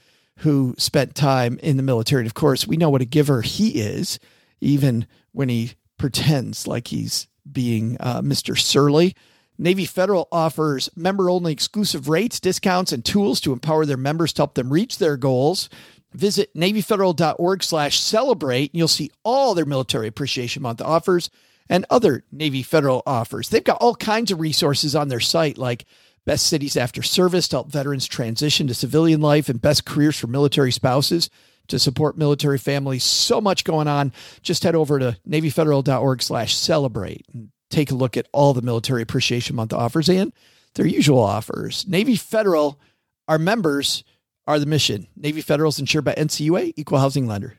[0.41, 2.21] who spent time in the military.
[2.21, 4.19] And of course, we know what a giver he is,
[4.59, 8.57] even when he pretends like he's being uh, Mr.
[8.57, 9.15] Surly.
[9.59, 14.41] Navy Federal offers member only exclusive rates, discounts, and tools to empower their members to
[14.41, 15.69] help them reach their goals.
[16.13, 18.71] Visit NavyFederal.org slash celebrate.
[18.71, 21.29] and You'll see all their Military Appreciation Month offers
[21.69, 23.49] and other Navy Federal offers.
[23.49, 25.85] They've got all kinds of resources on their site, like
[26.25, 30.27] best cities after service to help veterans transition to civilian life and best careers for
[30.27, 31.29] military spouses
[31.67, 33.03] to support military families.
[33.03, 34.11] So much going on.
[34.41, 39.01] Just head over to NavyFederal.org slash celebrate and take a look at all the Military
[39.01, 40.33] Appreciation Month offers and
[40.75, 41.87] their usual offers.
[41.87, 42.79] Navy Federal,
[43.27, 44.03] our members
[44.47, 45.07] are the mission.
[45.15, 47.57] Navy Federal is insured by NCUA, Equal Housing Lender.